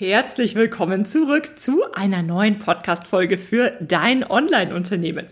Herzlich 0.00 0.54
willkommen 0.54 1.04
zurück 1.06 1.58
zu 1.58 1.82
einer 1.92 2.22
neuen 2.22 2.60
Podcast-Folge 2.60 3.36
für 3.36 3.72
dein 3.80 4.22
Online-Unternehmen. 4.22 5.26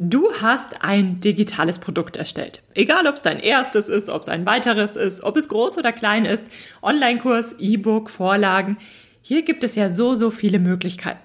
Du 0.00 0.28
hast 0.40 0.82
ein 0.82 1.20
digitales 1.20 1.78
Produkt 1.78 2.16
erstellt. 2.16 2.62
Egal, 2.74 3.06
ob 3.06 3.14
es 3.14 3.22
dein 3.22 3.38
erstes 3.38 3.88
ist, 3.88 4.10
ob 4.10 4.22
es 4.22 4.28
ein 4.28 4.44
weiteres 4.44 4.96
ist, 4.96 5.22
ob 5.22 5.36
es 5.36 5.48
groß 5.48 5.78
oder 5.78 5.92
klein 5.92 6.24
ist, 6.24 6.48
Online-Kurs, 6.82 7.54
E-Book, 7.60 8.10
Vorlagen. 8.10 8.76
Hier 9.20 9.42
gibt 9.42 9.62
es 9.62 9.76
ja 9.76 9.88
so, 9.88 10.16
so 10.16 10.32
viele 10.32 10.58
Möglichkeiten. 10.58 11.20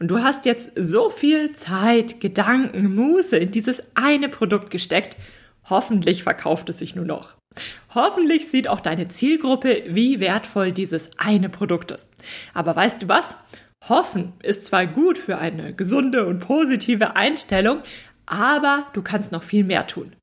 Und 0.00 0.08
du 0.08 0.18
hast 0.18 0.46
jetzt 0.46 0.72
so 0.74 1.10
viel 1.10 1.52
Zeit, 1.52 2.20
Gedanken, 2.20 2.92
Muße 2.92 3.36
in 3.36 3.52
dieses 3.52 3.84
eine 3.94 4.28
Produkt 4.28 4.70
gesteckt. 4.72 5.16
Hoffentlich 5.68 6.22
verkauft 6.22 6.68
es 6.68 6.78
sich 6.78 6.94
nur 6.94 7.04
noch. 7.04 7.36
Hoffentlich 7.94 8.48
sieht 8.48 8.68
auch 8.68 8.80
deine 8.80 9.08
Zielgruppe, 9.08 9.84
wie 9.88 10.20
wertvoll 10.20 10.72
dieses 10.72 11.10
eine 11.18 11.48
Produkt 11.48 11.90
ist. 11.90 12.08
Aber 12.54 12.76
weißt 12.76 13.02
du 13.02 13.08
was? 13.08 13.36
Hoffen 13.88 14.32
ist 14.42 14.66
zwar 14.66 14.86
gut 14.86 15.16
für 15.18 15.38
eine 15.38 15.72
gesunde 15.74 16.26
und 16.26 16.40
positive 16.40 17.16
Einstellung, 17.16 17.80
aber 18.26 18.86
du 18.92 19.02
kannst 19.02 19.32
noch 19.32 19.42
viel 19.42 19.64
mehr 19.64 19.86
tun. 19.86 20.14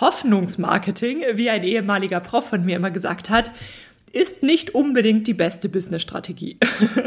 Hoffnungsmarketing, 0.00 1.22
wie 1.34 1.50
ein 1.50 1.62
ehemaliger 1.62 2.20
Prof 2.20 2.48
von 2.48 2.64
mir 2.64 2.76
immer 2.76 2.90
gesagt 2.90 3.30
hat, 3.30 3.52
ist 4.14 4.42
nicht 4.42 4.74
unbedingt 4.74 5.26
die 5.26 5.34
beste 5.34 5.68
Business-Strategie. 5.68 6.58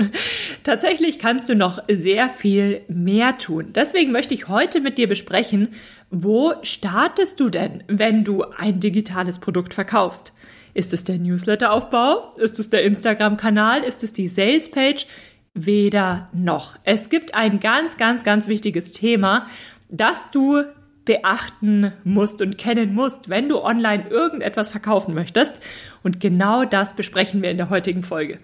Tatsächlich 0.64 1.20
kannst 1.20 1.50
du 1.50 1.56
noch 1.56 1.82
sehr 1.90 2.30
viel 2.30 2.82
mehr 2.88 3.38
tun. 3.38 3.72
Deswegen 3.74 4.12
möchte 4.12 4.34
ich 4.34 4.48
heute 4.48 4.82
mit 4.82 4.98
dir 4.98 5.08
besprechen, 5.08 5.70
wo 6.10 6.54
startest 6.64 7.40
du 7.40 7.50
denn, 7.50 7.84
wenn 7.88 8.24
du 8.24 8.44
ein 8.44 8.80
digitales 8.80 9.40
Produkt 9.40 9.74
verkaufst? 9.74 10.34
Ist 10.74 10.94
es 10.94 11.04
der 11.04 11.18
Newsletter-Aufbau? 11.18 12.34
Ist 12.38 12.60
es 12.60 12.70
der 12.70 12.84
Instagram-Kanal? 12.84 13.84
Ist 13.84 14.04
es 14.04 14.14
die 14.14 14.28
Sales-Page? 14.28 15.08
Weder 15.54 16.30
noch. 16.34 16.76
Es 16.84 17.10
gibt 17.10 17.34
ein 17.34 17.60
ganz, 17.60 17.98
ganz, 17.98 18.24
ganz 18.24 18.48
wichtiges 18.48 18.92
Thema, 18.92 19.48
das 19.90 20.30
du 20.30 20.64
beachten 21.08 21.94
musst 22.04 22.42
und 22.42 22.58
kennen 22.58 22.94
musst, 22.94 23.30
wenn 23.30 23.48
du 23.48 23.64
online 23.64 24.10
irgendetwas 24.10 24.68
verkaufen 24.70 25.16
möchtest. 25.16 25.62
Und 26.04 26.20
genau 26.20 26.66
das 26.66 26.96
besprechen 26.96 27.42
wir 27.42 27.50
in 27.50 27.58
der 27.58 27.70
heutigen 27.70 28.04
Folge. 28.04 28.38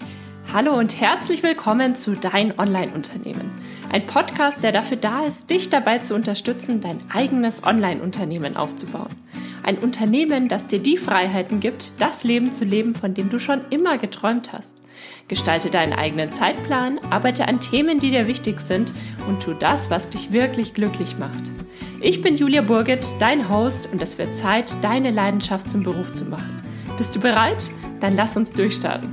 Hallo 0.53 0.73
und 0.73 1.00
herzlich 1.00 1.44
willkommen 1.44 1.97
zu 1.97 2.16
Dein 2.16 2.58
Online-Unternehmen. 2.58 3.52
Ein 3.92 4.05
Podcast, 4.05 4.64
der 4.64 4.72
dafür 4.72 4.95
da 4.95 5.25
ist, 5.25 5.50
dich 5.50 5.70
dabei 5.70 6.00
zu 6.00 6.16
unterstützen, 6.16 6.80
dein 6.80 7.02
eigenes 7.14 7.66
Online-Unternehmen 7.66 8.55
aufzubauen. 8.55 9.09
Ein 9.64 9.77
Unternehmen, 9.77 10.48
das 10.48 10.66
dir 10.66 10.80
die 10.80 10.98
Freiheiten 10.98 11.59
gibt, 11.59 12.02
das 12.02 12.23
Leben 12.23 12.53
zu 12.53 12.64
leben, 12.64 12.95
von 12.95 13.14
dem 13.14 13.30
du 13.30 13.39
schon 13.39 13.59
immer 13.72 13.98
geträumt 13.98 14.53
hast. 14.53 14.73
Gestalte 15.27 15.70
deinen 15.70 15.94
eigenen 15.94 16.31
Zeitplan, 16.31 17.00
arbeite 17.09 17.48
an 17.48 17.59
Themen, 17.59 18.00
die 18.00 18.11
dir 18.11 18.27
wichtig 18.27 18.61
sind 18.61 18.94
und 19.27 19.44
tu 19.44 19.53
das, 19.53 19.89
was 19.89 20.08
dich 20.08 20.31
wirklich 20.31 20.73
glücklich 20.73 21.17
macht. 21.17 21.42
Ich 22.05 22.21
bin 22.21 22.35
Julia 22.35 22.61
Burget, 22.61 23.05
dein 23.21 23.47
Host 23.47 23.87
und 23.89 24.01
es 24.01 24.17
wird 24.17 24.35
Zeit, 24.35 24.75
deine 24.83 25.09
Leidenschaft 25.09 25.71
zum 25.71 25.83
Beruf 25.83 26.13
zu 26.13 26.25
machen. 26.25 26.61
Bist 26.97 27.15
du 27.15 27.21
bereit? 27.21 27.69
Dann 28.01 28.17
lass 28.17 28.35
uns 28.35 28.51
durchstarten. 28.51 29.07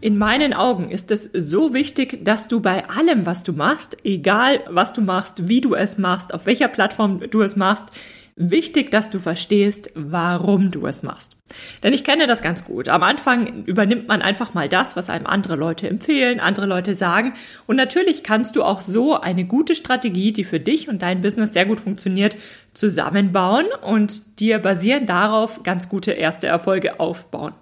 In 0.00 0.16
meinen 0.16 0.54
Augen 0.54 0.90
ist 0.90 1.10
es 1.10 1.24
so 1.34 1.74
wichtig, 1.74 2.24
dass 2.24 2.48
du 2.48 2.62
bei 2.62 2.88
allem, 2.88 3.26
was 3.26 3.42
du 3.42 3.52
machst, 3.52 3.98
egal 4.02 4.60
was 4.70 4.94
du 4.94 5.02
machst, 5.02 5.46
wie 5.46 5.60
du 5.60 5.74
es 5.74 5.98
machst, 5.98 6.32
auf 6.32 6.46
welcher 6.46 6.68
Plattform 6.68 7.20
du 7.30 7.42
es 7.42 7.54
machst, 7.54 7.88
wichtig, 8.36 8.90
dass 8.90 9.08
du 9.08 9.18
verstehst, 9.18 9.90
warum 9.94 10.70
du 10.70 10.86
es 10.86 11.02
machst. 11.02 11.36
Denn 11.82 11.94
ich 11.94 12.04
kenne 12.04 12.26
das 12.26 12.42
ganz 12.42 12.64
gut. 12.64 12.88
Am 12.88 13.02
Anfang 13.02 13.64
übernimmt 13.64 14.08
man 14.08 14.20
einfach 14.20 14.52
mal 14.52 14.68
das, 14.68 14.94
was 14.94 15.08
einem 15.08 15.26
andere 15.26 15.56
Leute 15.56 15.88
empfehlen, 15.88 16.38
andere 16.38 16.66
Leute 16.66 16.94
sagen. 16.94 17.32
Und 17.66 17.76
natürlich 17.76 18.22
kannst 18.22 18.54
du 18.54 18.62
auch 18.62 18.82
so 18.82 19.18
eine 19.18 19.46
gute 19.46 19.74
Strategie, 19.74 20.32
die 20.32 20.44
für 20.44 20.60
dich 20.60 20.88
und 20.88 21.00
dein 21.00 21.22
Business 21.22 21.54
sehr 21.54 21.64
gut 21.64 21.80
funktioniert, 21.80 22.36
zusammenbauen 22.74 23.66
und 23.82 24.38
dir 24.38 24.58
basierend 24.58 25.08
darauf 25.08 25.62
ganz 25.62 25.88
gute 25.88 26.12
erste 26.12 26.46
Erfolge 26.46 27.00
aufbauen. 27.00 27.54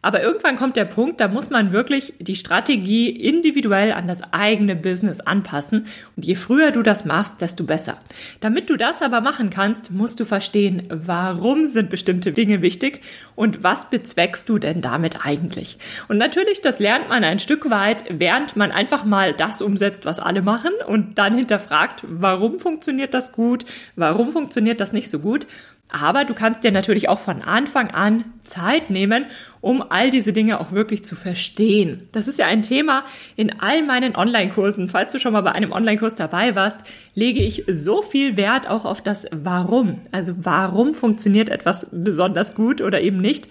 Aber 0.00 0.22
irgendwann 0.22 0.56
kommt 0.56 0.76
der 0.76 0.84
Punkt, 0.84 1.20
da 1.20 1.28
muss 1.28 1.50
man 1.50 1.72
wirklich 1.72 2.14
die 2.20 2.36
Strategie 2.36 3.10
individuell 3.10 3.92
an 3.92 4.06
das 4.06 4.32
eigene 4.32 4.76
Business 4.76 5.20
anpassen. 5.20 5.86
Und 6.16 6.24
je 6.24 6.36
früher 6.36 6.70
du 6.70 6.82
das 6.82 7.04
machst, 7.04 7.40
desto 7.40 7.64
besser. 7.64 7.98
Damit 8.40 8.70
du 8.70 8.76
das 8.76 9.02
aber 9.02 9.20
machen 9.20 9.50
kannst, 9.50 9.90
musst 9.90 10.20
du 10.20 10.24
verstehen, 10.24 10.84
warum 10.88 11.66
sind 11.66 11.90
bestimmte 11.90 12.32
Dinge 12.32 12.62
wichtig 12.62 13.00
und 13.34 13.62
was 13.64 13.90
bezweckst 13.90 14.48
du 14.48 14.58
denn 14.58 14.80
damit 14.80 15.26
eigentlich? 15.26 15.78
Und 16.06 16.18
natürlich, 16.18 16.60
das 16.60 16.78
lernt 16.78 17.08
man 17.08 17.24
ein 17.24 17.40
Stück 17.40 17.68
weit, 17.70 18.04
während 18.08 18.56
man 18.56 18.70
einfach 18.70 19.04
mal 19.04 19.32
das 19.32 19.60
umsetzt, 19.62 20.04
was 20.04 20.20
alle 20.20 20.42
machen 20.42 20.72
und 20.86 21.18
dann 21.18 21.34
hinterfragt, 21.34 22.04
warum 22.06 22.60
funktioniert 22.60 23.14
das 23.14 23.32
gut, 23.32 23.64
warum 23.96 24.32
funktioniert 24.32 24.80
das 24.80 24.92
nicht 24.92 25.10
so 25.10 25.18
gut. 25.18 25.46
Aber 25.90 26.24
du 26.24 26.34
kannst 26.34 26.64
dir 26.64 26.72
natürlich 26.72 27.08
auch 27.08 27.18
von 27.18 27.40
Anfang 27.40 27.90
an 27.90 28.24
Zeit 28.44 28.90
nehmen, 28.90 29.26
um 29.60 29.82
all 29.88 30.10
diese 30.10 30.32
Dinge 30.32 30.60
auch 30.60 30.70
wirklich 30.70 31.04
zu 31.04 31.16
verstehen. 31.16 32.08
Das 32.12 32.28
ist 32.28 32.38
ja 32.38 32.46
ein 32.46 32.62
Thema 32.62 33.04
in 33.36 33.60
all 33.60 33.82
meinen 33.82 34.14
Online-Kursen. 34.14 34.88
Falls 34.88 35.12
du 35.12 35.18
schon 35.18 35.32
mal 35.32 35.40
bei 35.40 35.52
einem 35.52 35.72
Online-Kurs 35.72 36.14
dabei 36.14 36.54
warst, 36.54 36.80
lege 37.14 37.40
ich 37.40 37.64
so 37.68 38.02
viel 38.02 38.36
Wert 38.36 38.68
auch 38.68 38.84
auf 38.84 39.00
das 39.00 39.26
Warum. 39.32 40.00
Also 40.12 40.34
warum 40.36 40.92
funktioniert 40.94 41.48
etwas 41.48 41.86
besonders 41.90 42.54
gut 42.54 42.82
oder 42.82 43.00
eben 43.00 43.18
nicht 43.18 43.48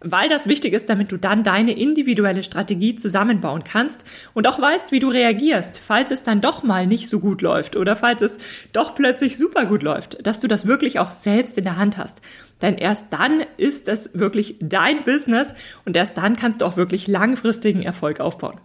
weil 0.00 0.28
das 0.28 0.48
wichtig 0.48 0.72
ist, 0.72 0.88
damit 0.88 1.12
du 1.12 1.16
dann 1.16 1.42
deine 1.42 1.72
individuelle 1.72 2.42
Strategie 2.42 2.96
zusammenbauen 2.96 3.64
kannst 3.64 4.04
und 4.34 4.46
auch 4.46 4.60
weißt, 4.60 4.92
wie 4.92 5.00
du 5.00 5.08
reagierst, 5.08 5.80
falls 5.84 6.10
es 6.10 6.22
dann 6.22 6.40
doch 6.40 6.62
mal 6.62 6.86
nicht 6.86 7.08
so 7.08 7.20
gut 7.20 7.42
läuft 7.42 7.76
oder 7.76 7.96
falls 7.96 8.22
es 8.22 8.38
doch 8.72 8.94
plötzlich 8.94 9.36
super 9.36 9.66
gut 9.66 9.82
läuft, 9.82 10.26
dass 10.26 10.40
du 10.40 10.48
das 10.48 10.66
wirklich 10.66 10.98
auch 10.98 11.12
selbst 11.12 11.58
in 11.58 11.64
der 11.64 11.76
Hand 11.76 11.98
hast. 11.98 12.20
Denn 12.62 12.76
erst 12.76 13.06
dann 13.10 13.44
ist 13.56 13.88
es 13.88 14.10
wirklich 14.14 14.56
dein 14.60 15.04
Business 15.04 15.54
und 15.84 15.96
erst 15.96 16.18
dann 16.18 16.36
kannst 16.36 16.60
du 16.60 16.64
auch 16.66 16.76
wirklich 16.76 17.06
langfristigen 17.06 17.82
Erfolg 17.82 18.20
aufbauen. 18.20 18.60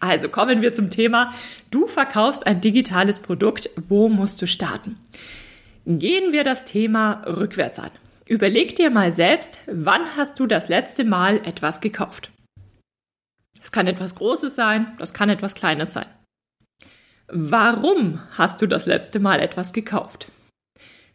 Also 0.00 0.28
kommen 0.28 0.60
wir 0.60 0.72
zum 0.72 0.90
Thema, 0.90 1.32
du 1.70 1.86
verkaufst 1.86 2.46
ein 2.46 2.60
digitales 2.60 3.20
Produkt, 3.20 3.70
wo 3.88 4.08
musst 4.08 4.42
du 4.42 4.46
starten? 4.46 4.96
Gehen 5.86 6.32
wir 6.32 6.44
das 6.44 6.64
Thema 6.64 7.22
rückwärts 7.26 7.78
an. 7.78 7.90
Überleg 8.26 8.74
dir 8.76 8.90
mal 8.90 9.12
selbst, 9.12 9.60
wann 9.66 10.16
hast 10.16 10.38
du 10.40 10.46
das 10.46 10.68
letzte 10.68 11.04
Mal 11.04 11.46
etwas 11.46 11.80
gekauft? 11.80 12.32
Es 13.60 13.70
kann 13.70 13.86
etwas 13.86 14.14
Großes 14.14 14.54
sein, 14.54 14.94
das 14.98 15.12
kann 15.12 15.28
etwas 15.28 15.54
Kleines 15.54 15.92
sein. 15.92 16.06
Warum 17.28 18.20
hast 18.32 18.62
du 18.62 18.66
das 18.66 18.86
letzte 18.86 19.20
Mal 19.20 19.40
etwas 19.40 19.72
gekauft? 19.72 20.30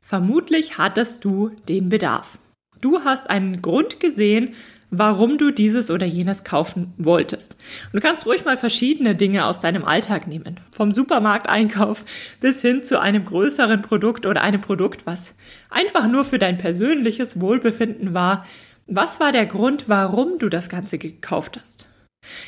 Vermutlich 0.02 0.78
hattest 0.78 1.24
du 1.26 1.50
den 1.68 1.90
Bedarf. 1.90 2.40
Du 2.82 3.04
hast 3.04 3.30
einen 3.30 3.62
Grund 3.62 4.00
gesehen, 4.00 4.56
warum 4.92 5.38
du 5.38 5.52
dieses 5.52 5.92
oder 5.92 6.06
jenes 6.06 6.44
kaufen 6.44 6.94
wolltest. 6.98 7.56
Und 7.86 7.96
du 7.96 8.02
kannst 8.02 8.26
ruhig 8.26 8.46
mal 8.46 8.58
verschiedene 8.58 9.16
Dinge 9.16 9.46
aus 9.46 9.60
deinem 9.60 9.86
Alltag 9.86 10.28
nehmen. 10.28 10.60
Vom 10.76 10.92
Supermarkteinkauf 10.92 12.06
bis 12.40 12.62
hin 12.62 12.84
zu 12.84 13.00
einem 13.00 13.26
größeren 13.26 13.82
Produkt 13.82 14.26
oder 14.26 14.42
einem 14.42 14.62
Produkt, 14.62 15.06
was 15.06 15.36
einfach 15.70 16.08
nur 16.08 16.26
für 16.26 16.40
dein 16.40 16.58
persönliches 16.58 17.40
Wohlbefinden 17.40 18.14
war. 18.14 18.46
Was 18.88 19.20
war 19.20 19.32
der 19.32 19.46
Grund, 19.46 19.88
warum 19.88 20.40
du 20.40 20.50
das 20.50 20.70
Ganze 20.70 20.98
gekauft 20.98 21.58
hast? 21.62 21.88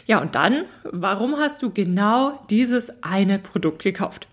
Ja, 0.06 0.20
und 0.20 0.36
dann, 0.36 0.66
warum 0.84 1.38
hast 1.38 1.62
du 1.62 1.72
genau 1.72 2.44
dieses 2.50 3.04
eine 3.04 3.40
Produkt 3.40 3.84
gekauft? 3.84 4.28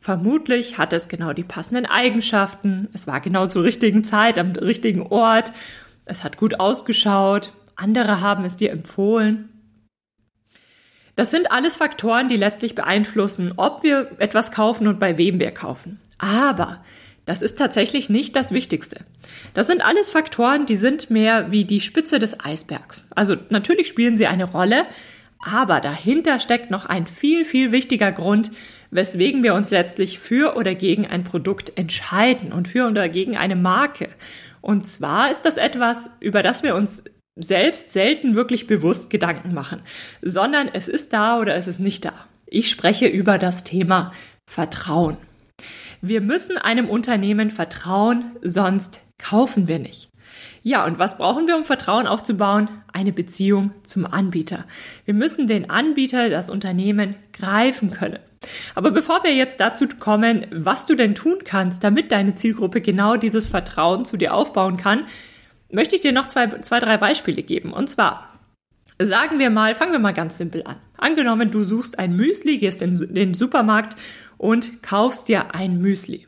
Vermutlich 0.00 0.78
hat 0.78 0.92
es 0.92 1.08
genau 1.08 1.32
die 1.32 1.44
passenden 1.44 1.84
Eigenschaften, 1.84 2.88
es 2.92 3.06
war 3.06 3.20
genau 3.20 3.46
zur 3.46 3.64
richtigen 3.64 4.04
Zeit, 4.04 4.38
am 4.38 4.52
richtigen 4.52 5.02
Ort 5.02 5.52
es 6.08 6.24
hat 6.24 6.36
gut 6.36 6.58
ausgeschaut, 6.58 7.52
andere 7.76 8.20
haben 8.20 8.44
es 8.44 8.56
dir 8.56 8.70
empfohlen. 8.70 9.50
Das 11.14 11.30
sind 11.30 11.50
alles 11.50 11.76
Faktoren, 11.76 12.28
die 12.28 12.36
letztlich 12.36 12.74
beeinflussen, 12.74 13.52
ob 13.56 13.82
wir 13.82 14.10
etwas 14.18 14.52
kaufen 14.52 14.86
und 14.86 15.00
bei 15.00 15.18
wem 15.18 15.40
wir 15.40 15.50
kaufen. 15.50 16.00
Aber 16.18 16.82
das 17.26 17.42
ist 17.42 17.58
tatsächlich 17.58 18.08
nicht 18.08 18.36
das 18.36 18.52
Wichtigste. 18.52 19.04
Das 19.52 19.66
sind 19.66 19.84
alles 19.84 20.10
Faktoren, 20.10 20.64
die 20.64 20.76
sind 20.76 21.10
mehr 21.10 21.50
wie 21.50 21.64
die 21.64 21.80
Spitze 21.80 22.18
des 22.18 22.40
Eisbergs. 22.40 23.04
Also 23.14 23.36
natürlich 23.50 23.88
spielen 23.88 24.16
sie 24.16 24.26
eine 24.26 24.44
Rolle, 24.44 24.86
aber 25.40 25.80
dahinter 25.80 26.40
steckt 26.40 26.70
noch 26.70 26.86
ein 26.86 27.06
viel, 27.06 27.44
viel 27.44 27.70
wichtiger 27.70 28.12
Grund, 28.12 28.50
weswegen 28.90 29.42
wir 29.42 29.54
uns 29.54 29.70
letztlich 29.70 30.18
für 30.18 30.56
oder 30.56 30.74
gegen 30.74 31.06
ein 31.06 31.24
Produkt 31.24 31.72
entscheiden 31.76 32.52
und 32.52 32.68
für 32.68 32.88
oder 32.88 33.08
gegen 33.08 33.36
eine 33.36 33.56
Marke. 33.56 34.08
Und 34.60 34.86
zwar 34.86 35.30
ist 35.30 35.42
das 35.42 35.56
etwas, 35.56 36.10
über 36.20 36.42
das 36.42 36.62
wir 36.62 36.74
uns 36.74 37.04
selbst 37.36 37.92
selten 37.92 38.34
wirklich 38.34 38.66
bewusst 38.66 39.10
Gedanken 39.10 39.54
machen, 39.54 39.82
sondern 40.22 40.68
es 40.68 40.88
ist 40.88 41.12
da 41.12 41.38
oder 41.38 41.54
es 41.54 41.68
ist 41.68 41.78
nicht 41.78 42.04
da. 42.04 42.12
Ich 42.46 42.70
spreche 42.70 43.06
über 43.06 43.38
das 43.38 43.64
Thema 43.64 44.12
Vertrauen. 44.48 45.16
Wir 46.00 46.20
müssen 46.20 46.56
einem 46.56 46.88
Unternehmen 46.88 47.50
vertrauen, 47.50 48.36
sonst 48.42 49.00
kaufen 49.18 49.68
wir 49.68 49.78
nicht. 49.78 50.10
Ja, 50.62 50.84
und 50.84 50.98
was 50.98 51.16
brauchen 51.18 51.46
wir, 51.46 51.56
um 51.56 51.64
Vertrauen 51.64 52.06
aufzubauen? 52.06 52.68
Eine 52.92 53.12
Beziehung 53.12 53.72
zum 53.84 54.06
Anbieter. 54.06 54.64
Wir 55.04 55.14
müssen 55.14 55.46
den 55.46 55.70
Anbieter, 55.70 56.30
das 56.30 56.50
Unternehmen 56.50 57.16
greifen 57.32 57.90
können. 57.90 58.18
Aber 58.74 58.90
bevor 58.90 59.24
wir 59.24 59.34
jetzt 59.34 59.60
dazu 59.60 59.86
kommen, 59.98 60.46
was 60.50 60.86
du 60.86 60.94
denn 60.94 61.14
tun 61.14 61.38
kannst, 61.44 61.82
damit 61.82 62.12
deine 62.12 62.34
Zielgruppe 62.34 62.80
genau 62.80 63.16
dieses 63.16 63.46
Vertrauen 63.46 64.04
zu 64.04 64.16
dir 64.16 64.34
aufbauen 64.34 64.76
kann, 64.76 65.06
möchte 65.70 65.96
ich 65.96 66.02
dir 66.02 66.12
noch 66.12 66.26
zwei, 66.26 66.46
zwei 66.60 66.78
drei 66.78 66.96
Beispiele 66.98 67.42
geben. 67.42 67.72
Und 67.72 67.88
zwar, 67.90 68.28
sagen 69.00 69.38
wir 69.38 69.50
mal, 69.50 69.74
fangen 69.74 69.92
wir 69.92 69.98
mal 69.98 70.14
ganz 70.14 70.38
simpel 70.38 70.62
an. 70.64 70.76
Angenommen, 70.96 71.50
du 71.50 71.64
suchst 71.64 71.98
ein 71.98 72.14
Müsli, 72.14 72.58
gehst 72.58 72.80
in 72.82 73.14
den 73.14 73.34
Supermarkt 73.34 73.96
und 74.36 74.82
kaufst 74.82 75.28
dir 75.28 75.54
ein 75.54 75.78
Müsli. 75.78 76.27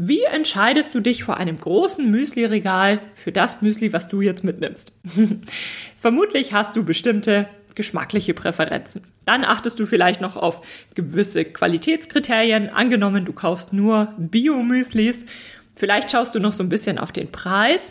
Wie 0.00 0.22
entscheidest 0.22 0.94
du 0.94 1.00
dich 1.00 1.24
vor 1.24 1.38
einem 1.38 1.56
großen 1.56 2.08
Müsli-Regal 2.08 3.00
für 3.14 3.32
das 3.32 3.62
Müsli, 3.62 3.92
was 3.92 4.06
du 4.06 4.20
jetzt 4.20 4.44
mitnimmst? 4.44 4.92
Vermutlich 5.98 6.52
hast 6.52 6.76
du 6.76 6.84
bestimmte 6.84 7.48
geschmackliche 7.74 8.32
Präferenzen. 8.32 9.02
Dann 9.24 9.44
achtest 9.44 9.80
du 9.80 9.86
vielleicht 9.86 10.20
noch 10.20 10.36
auf 10.36 10.60
gewisse 10.94 11.44
Qualitätskriterien. 11.44 12.68
Angenommen, 12.68 13.24
du 13.24 13.32
kaufst 13.32 13.72
nur 13.72 14.14
Bio-Müslis. 14.18 15.26
Vielleicht 15.74 16.12
schaust 16.12 16.32
du 16.36 16.38
noch 16.38 16.52
so 16.52 16.62
ein 16.62 16.68
bisschen 16.68 17.00
auf 17.00 17.10
den 17.10 17.32
Preis. 17.32 17.90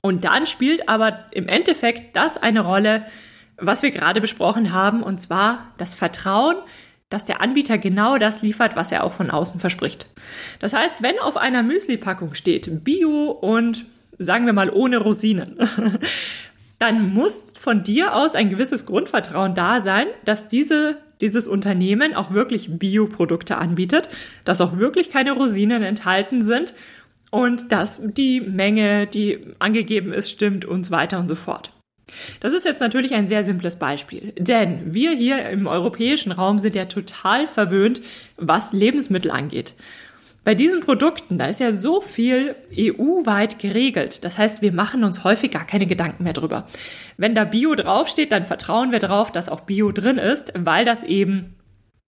Und 0.00 0.24
dann 0.24 0.48
spielt 0.48 0.88
aber 0.88 1.26
im 1.30 1.46
Endeffekt 1.46 2.16
das 2.16 2.38
eine 2.38 2.62
Rolle, 2.62 3.06
was 3.56 3.84
wir 3.84 3.92
gerade 3.92 4.20
besprochen 4.20 4.72
haben, 4.72 5.00
und 5.00 5.20
zwar 5.20 5.72
das 5.78 5.94
Vertrauen, 5.94 6.56
dass 7.10 7.24
der 7.24 7.42
Anbieter 7.42 7.76
genau 7.76 8.16
das 8.16 8.40
liefert, 8.40 8.76
was 8.76 8.92
er 8.92 9.04
auch 9.04 9.12
von 9.12 9.30
außen 9.30 9.60
verspricht. 9.60 10.06
Das 10.60 10.72
heißt, 10.72 10.96
wenn 11.02 11.18
auf 11.18 11.36
einer 11.36 11.62
Müsli-Packung 11.62 12.34
steht 12.34 12.84
Bio 12.84 13.30
und 13.30 13.84
sagen 14.18 14.46
wir 14.46 14.52
mal 14.52 14.70
ohne 14.70 14.98
Rosinen, 14.98 15.58
dann 16.78 17.12
muss 17.12 17.52
von 17.58 17.82
dir 17.82 18.14
aus 18.14 18.34
ein 18.34 18.48
gewisses 18.48 18.86
Grundvertrauen 18.86 19.54
da 19.54 19.82
sein, 19.82 20.06
dass 20.24 20.48
diese, 20.48 20.96
dieses 21.20 21.48
Unternehmen 21.48 22.14
auch 22.14 22.32
wirklich 22.32 22.78
Bioprodukte 22.78 23.58
anbietet, 23.58 24.08
dass 24.44 24.60
auch 24.60 24.78
wirklich 24.78 25.10
keine 25.10 25.32
Rosinen 25.32 25.82
enthalten 25.82 26.44
sind 26.44 26.74
und 27.30 27.72
dass 27.72 28.00
die 28.02 28.40
Menge, 28.40 29.06
die 29.06 29.40
angegeben 29.58 30.12
ist, 30.12 30.30
stimmt 30.30 30.64
und 30.64 30.84
so 30.84 30.92
weiter 30.92 31.18
und 31.18 31.28
so 31.28 31.34
fort. 31.34 31.72
Das 32.40 32.52
ist 32.52 32.64
jetzt 32.64 32.80
natürlich 32.80 33.14
ein 33.14 33.26
sehr 33.26 33.44
simples 33.44 33.76
Beispiel, 33.76 34.32
denn 34.38 34.94
wir 34.94 35.12
hier 35.12 35.48
im 35.48 35.66
europäischen 35.66 36.32
Raum 36.32 36.58
sind 36.58 36.74
ja 36.74 36.86
total 36.86 37.46
verwöhnt, 37.46 38.00
was 38.36 38.72
Lebensmittel 38.72 39.30
angeht. 39.30 39.74
Bei 40.42 40.54
diesen 40.54 40.80
Produkten, 40.80 41.36
da 41.36 41.46
ist 41.46 41.60
ja 41.60 41.72
so 41.72 42.00
viel 42.00 42.54
EU-weit 42.74 43.58
geregelt. 43.58 44.24
Das 44.24 44.38
heißt, 44.38 44.62
wir 44.62 44.72
machen 44.72 45.04
uns 45.04 45.22
häufig 45.22 45.50
gar 45.50 45.66
keine 45.66 45.86
Gedanken 45.86 46.24
mehr 46.24 46.32
drüber. 46.32 46.66
Wenn 47.18 47.34
da 47.34 47.44
Bio 47.44 47.74
draufsteht, 47.74 48.32
dann 48.32 48.44
vertrauen 48.44 48.90
wir 48.90 49.00
darauf, 49.00 49.30
dass 49.30 49.50
auch 49.50 49.60
Bio 49.60 49.92
drin 49.92 50.16
ist, 50.16 50.52
weil 50.56 50.86
das 50.86 51.04
eben 51.04 51.56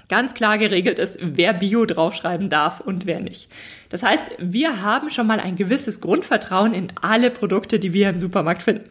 ganz 0.09 0.35
klar 0.35 0.59
geregelt 0.59 0.99
ist, 0.99 1.19
wer 1.21 1.53
Bio 1.53 1.85
draufschreiben 1.85 2.49
darf 2.49 2.81
und 2.81 3.07
wer 3.07 3.21
nicht. 3.21 3.49
Das 3.91 4.03
heißt, 4.03 4.27
wir 4.39 4.83
haben 4.83 5.11
schon 5.11 5.27
mal 5.27 5.41
ein 5.41 5.57
gewisses 5.57 6.01
Grundvertrauen 6.01 6.73
in 6.73 6.89
alle 7.01 7.31
Produkte, 7.31 7.79
die 7.79 7.93
wir 7.93 8.09
im 8.09 8.19
Supermarkt 8.19 8.63
finden. 8.63 8.91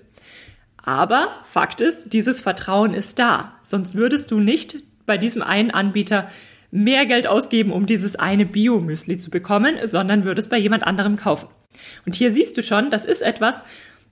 Aber 0.84 1.36
Fakt 1.44 1.82
ist, 1.82 2.14
dieses 2.14 2.42
Vertrauen 2.42 2.94
ist 2.94 3.20
da. 3.20 3.54
Sonst 3.62 3.96
würdest 3.96 4.32
du 4.32 4.40
nicht 4.40 4.78
bei 5.06 5.18
diesem 5.18 5.42
einen 5.42 5.72
Anbieter 5.72 6.30
mehr 6.72 7.06
Geld 7.06 7.28
ausgeben, 7.28 7.72
um 7.72 7.86
dieses 7.86 8.16
eine 8.16 8.46
Bio-Müsli 8.46 9.18
zu 9.18 9.30
bekommen, 9.30 9.76
sondern 9.84 10.24
würdest 10.24 10.50
bei 10.50 10.58
jemand 10.58 10.84
anderem 10.86 11.18
kaufen. 11.18 11.50
Und 12.06 12.16
hier 12.16 12.32
siehst 12.32 12.58
du 12.58 12.64
schon, 12.64 12.90
das 12.90 13.06
ist 13.06 13.22
etwas, 13.22 13.62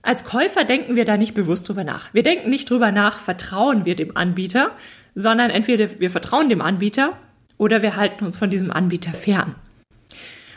als 0.02 0.24
Käufer 0.24 0.64
denken 0.64 0.96
wir 0.96 1.04
da 1.04 1.16
nicht 1.16 1.34
bewusst 1.34 1.68
drüber 1.68 1.84
nach. 1.84 2.12
Wir 2.14 2.22
denken 2.22 2.50
nicht 2.50 2.70
drüber 2.70 2.92
nach, 2.92 3.18
vertrauen 3.18 3.84
wir 3.84 3.96
dem 3.96 4.16
Anbieter, 4.16 4.70
sondern 5.14 5.50
entweder 5.50 6.00
wir 6.00 6.10
vertrauen 6.10 6.48
dem 6.48 6.62
Anbieter 6.62 7.18
oder 7.58 7.82
wir 7.82 7.96
halten 7.96 8.24
uns 8.24 8.36
von 8.36 8.48
diesem 8.48 8.70
Anbieter 8.70 9.12
fern. 9.12 9.54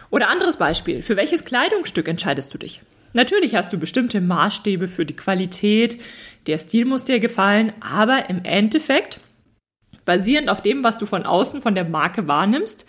Oder 0.10 0.30
anderes 0.30 0.57
Beispiel, 0.57 1.01
für 1.01 1.18
welches 1.18 1.44
Kleidungsstück 1.44 2.07
entscheidest 2.07 2.54
du 2.54 2.57
dich? 2.57 2.81
Natürlich 3.13 3.56
hast 3.56 3.71
du 3.71 3.77
bestimmte 3.77 4.21
Maßstäbe 4.21 4.88
für 4.88 5.06
die 5.06 5.15
Qualität, 5.15 6.00
der 6.48 6.57
Stil 6.57 6.86
muss 6.86 7.06
dir 7.06 7.19
gefallen, 7.19 7.71
aber 7.80 8.30
im 8.30 8.44
Endeffekt, 8.44 9.19
basierend 10.04 10.50
auf 10.50 10.62
dem, 10.62 10.83
was 10.83 10.98
du 10.98 11.06
von 11.06 11.25
außen 11.25 11.62
von 11.62 11.75
der 11.75 11.86
Marke 11.86 12.27
wahrnimmst, 12.27 12.86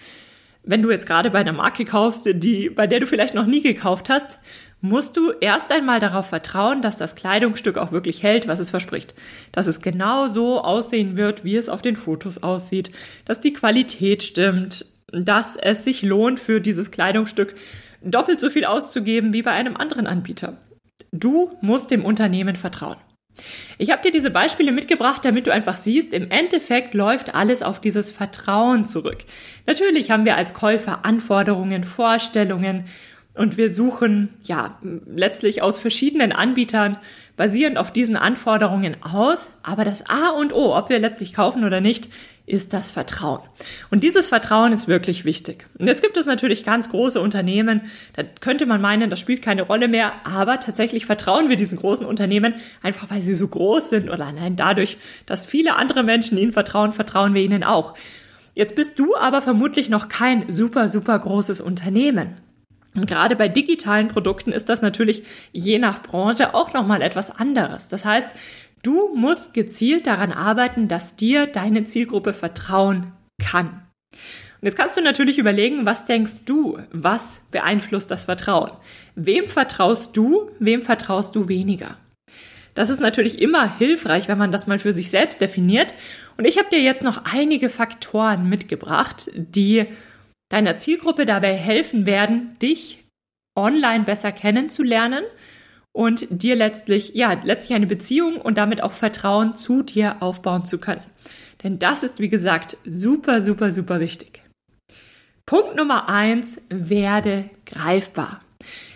wenn 0.66 0.80
du 0.80 0.90
jetzt 0.90 1.06
gerade 1.06 1.30
bei 1.30 1.40
einer 1.40 1.52
Marke 1.52 1.84
kaufst, 1.84 2.26
die, 2.26 2.70
bei 2.70 2.86
der 2.86 3.00
du 3.00 3.06
vielleicht 3.06 3.34
noch 3.34 3.46
nie 3.46 3.60
gekauft 3.60 4.08
hast, 4.08 4.38
musst 4.80 5.16
du 5.16 5.32
erst 5.40 5.70
einmal 5.70 6.00
darauf 6.00 6.26
vertrauen, 6.26 6.80
dass 6.80 6.96
das 6.96 7.16
Kleidungsstück 7.16 7.76
auch 7.76 7.92
wirklich 7.92 8.22
hält, 8.22 8.48
was 8.48 8.60
es 8.60 8.70
verspricht. 8.70 9.14
Dass 9.52 9.66
es 9.66 9.80
genau 9.80 10.28
so 10.28 10.62
aussehen 10.62 11.16
wird, 11.16 11.44
wie 11.44 11.56
es 11.56 11.68
auf 11.68 11.82
den 11.82 11.96
Fotos 11.96 12.42
aussieht, 12.42 12.90
dass 13.26 13.40
die 13.40 13.52
Qualität 13.52 14.22
stimmt, 14.22 14.86
dass 15.12 15.56
es 15.56 15.84
sich 15.84 16.02
lohnt 16.02 16.40
für 16.40 16.60
dieses 16.60 16.90
Kleidungsstück 16.90 17.54
doppelt 18.04 18.40
so 18.40 18.50
viel 18.50 18.64
auszugeben 18.64 19.32
wie 19.32 19.42
bei 19.42 19.52
einem 19.52 19.76
anderen 19.76 20.06
Anbieter. 20.06 20.58
Du 21.12 21.52
musst 21.60 21.90
dem 21.90 22.04
Unternehmen 22.04 22.56
vertrauen. 22.56 22.96
Ich 23.78 23.90
habe 23.90 24.02
dir 24.02 24.12
diese 24.12 24.30
Beispiele 24.30 24.70
mitgebracht, 24.70 25.24
damit 25.24 25.46
du 25.46 25.52
einfach 25.52 25.76
siehst, 25.76 26.12
im 26.12 26.30
Endeffekt 26.30 26.94
läuft 26.94 27.34
alles 27.34 27.62
auf 27.62 27.80
dieses 27.80 28.12
Vertrauen 28.12 28.86
zurück. 28.86 29.24
Natürlich 29.66 30.10
haben 30.10 30.24
wir 30.24 30.36
als 30.36 30.54
Käufer 30.54 31.04
Anforderungen, 31.04 31.82
Vorstellungen 31.82 32.84
und 33.34 33.56
wir 33.56 33.68
suchen 33.68 34.28
ja 34.44 34.78
letztlich 35.06 35.60
aus 35.62 35.80
verschiedenen 35.80 36.30
Anbietern 36.30 36.98
basierend 37.36 37.78
auf 37.78 37.90
diesen 37.92 38.16
Anforderungen 38.16 38.96
aus. 39.02 39.50
Aber 39.64 39.84
das 39.84 40.08
A 40.08 40.28
und 40.28 40.52
O, 40.52 40.76
ob 40.76 40.88
wir 40.88 41.00
letztlich 41.00 41.34
kaufen 41.34 41.64
oder 41.64 41.80
nicht, 41.80 42.08
ist 42.46 42.74
das 42.74 42.90
Vertrauen. 42.90 43.40
Und 43.90 44.02
dieses 44.02 44.28
Vertrauen 44.28 44.72
ist 44.72 44.86
wirklich 44.86 45.24
wichtig. 45.24 45.66
Und 45.78 45.86
jetzt 45.86 46.02
gibt 46.02 46.16
es 46.16 46.26
natürlich 46.26 46.64
ganz 46.64 46.90
große 46.90 47.20
Unternehmen, 47.20 47.82
da 48.14 48.22
könnte 48.22 48.66
man 48.66 48.82
meinen, 48.82 49.08
das 49.08 49.20
spielt 49.20 49.40
keine 49.40 49.62
Rolle 49.62 49.88
mehr, 49.88 50.12
aber 50.24 50.60
tatsächlich 50.60 51.06
vertrauen 51.06 51.48
wir 51.48 51.56
diesen 51.56 51.78
großen 51.78 52.04
Unternehmen 52.04 52.54
einfach, 52.82 53.10
weil 53.10 53.22
sie 53.22 53.34
so 53.34 53.48
groß 53.48 53.88
sind 53.88 54.10
oder 54.10 54.26
allein 54.26 54.56
dadurch, 54.56 54.98
dass 55.24 55.46
viele 55.46 55.76
andere 55.76 56.02
Menschen 56.02 56.36
ihnen 56.36 56.52
vertrauen, 56.52 56.92
vertrauen 56.92 57.32
wir 57.32 57.42
ihnen 57.42 57.64
auch. 57.64 57.94
Jetzt 58.54 58.76
bist 58.76 58.98
du 58.98 59.16
aber 59.16 59.40
vermutlich 59.40 59.88
noch 59.88 60.08
kein 60.08 60.50
super, 60.50 60.88
super 60.88 61.18
großes 61.18 61.60
Unternehmen. 61.60 62.36
Und 62.94 63.06
gerade 63.06 63.34
bei 63.34 63.48
digitalen 63.48 64.06
Produkten 64.08 64.52
ist 64.52 64.68
das 64.68 64.80
natürlich 64.80 65.24
je 65.50 65.78
nach 65.78 66.02
Branche 66.02 66.54
auch 66.54 66.72
nochmal 66.72 67.02
etwas 67.02 67.32
anderes. 67.32 67.88
Das 67.88 68.04
heißt, 68.04 68.28
du 68.84 69.14
musst 69.14 69.54
gezielt 69.54 70.06
daran 70.06 70.32
arbeiten, 70.32 70.86
dass 70.86 71.16
dir 71.16 71.46
deine 71.46 71.84
Zielgruppe 71.84 72.32
vertrauen 72.32 73.12
kann. 73.42 73.82
Und 74.64 74.68
jetzt 74.68 74.76
kannst 74.76 74.96
du 74.96 75.02
natürlich 75.02 75.38
überlegen, 75.38 75.84
was 75.84 76.04
denkst 76.04 76.44
du, 76.46 76.78
was 76.92 77.42
beeinflusst 77.50 78.10
das 78.10 78.26
Vertrauen? 78.26 78.70
Wem 79.14 79.48
vertraust 79.48 80.16
du, 80.16 80.50
wem 80.58 80.82
vertraust 80.82 81.34
du 81.34 81.48
weniger? 81.48 81.96
Das 82.74 82.88
ist 82.88 83.00
natürlich 83.00 83.40
immer 83.40 83.76
hilfreich, 83.76 84.26
wenn 84.26 84.38
man 84.38 84.52
das 84.52 84.66
mal 84.66 84.78
für 84.78 84.92
sich 84.92 85.10
selbst 85.10 85.40
definiert. 85.40 85.94
Und 86.36 86.44
ich 86.44 86.58
habe 86.58 86.70
dir 86.70 86.80
jetzt 86.80 87.04
noch 87.04 87.22
einige 87.24 87.70
Faktoren 87.70 88.48
mitgebracht, 88.48 89.30
die 89.34 89.86
deiner 90.48 90.76
Zielgruppe 90.76 91.24
dabei 91.24 91.54
helfen 91.54 92.06
werden, 92.06 92.56
dich 92.60 93.04
online 93.56 94.04
besser 94.04 94.32
kennenzulernen 94.32 95.24
und 95.94 96.26
dir 96.28 96.56
letztlich, 96.56 97.12
ja, 97.14 97.40
letztlich 97.44 97.76
eine 97.76 97.86
Beziehung 97.86 98.36
und 98.40 98.58
damit 98.58 98.82
auch 98.82 98.92
Vertrauen 98.92 99.54
zu 99.54 99.82
dir 99.82 100.16
aufbauen 100.20 100.66
zu 100.66 100.78
können. 100.78 101.04
Denn 101.62 101.78
das 101.78 102.02
ist, 102.02 102.18
wie 102.18 102.28
gesagt, 102.28 102.76
super, 102.84 103.40
super, 103.40 103.70
super 103.70 104.00
wichtig. 104.00 104.42
Punkt 105.46 105.76
Nummer 105.76 106.08
eins, 106.08 106.60
werde 106.68 107.48
greifbar. 107.64 108.40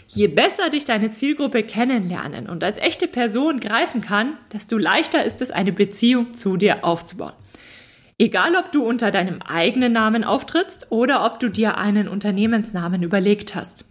Je 0.08 0.26
besser 0.26 0.70
dich 0.70 0.84
deine 0.84 1.10
Zielgruppe 1.10 1.62
kennenlernen 1.62 2.48
und 2.48 2.64
als 2.64 2.78
echte 2.78 3.06
Person 3.06 3.60
greifen 3.60 4.00
kann, 4.00 4.36
desto 4.52 4.76
leichter 4.76 5.24
ist 5.24 5.40
es, 5.40 5.50
eine 5.50 5.72
Beziehung 5.72 6.34
zu 6.34 6.56
dir 6.56 6.84
aufzubauen. 6.84 7.34
Egal, 8.18 8.56
ob 8.56 8.72
du 8.72 8.84
unter 8.84 9.12
deinem 9.12 9.40
eigenen 9.42 9.92
Namen 9.92 10.24
auftrittst 10.24 10.90
oder 10.90 11.24
ob 11.24 11.38
du 11.38 11.48
dir 11.48 11.78
einen 11.78 12.08
Unternehmensnamen 12.08 13.04
überlegt 13.04 13.54
hast. 13.54 13.84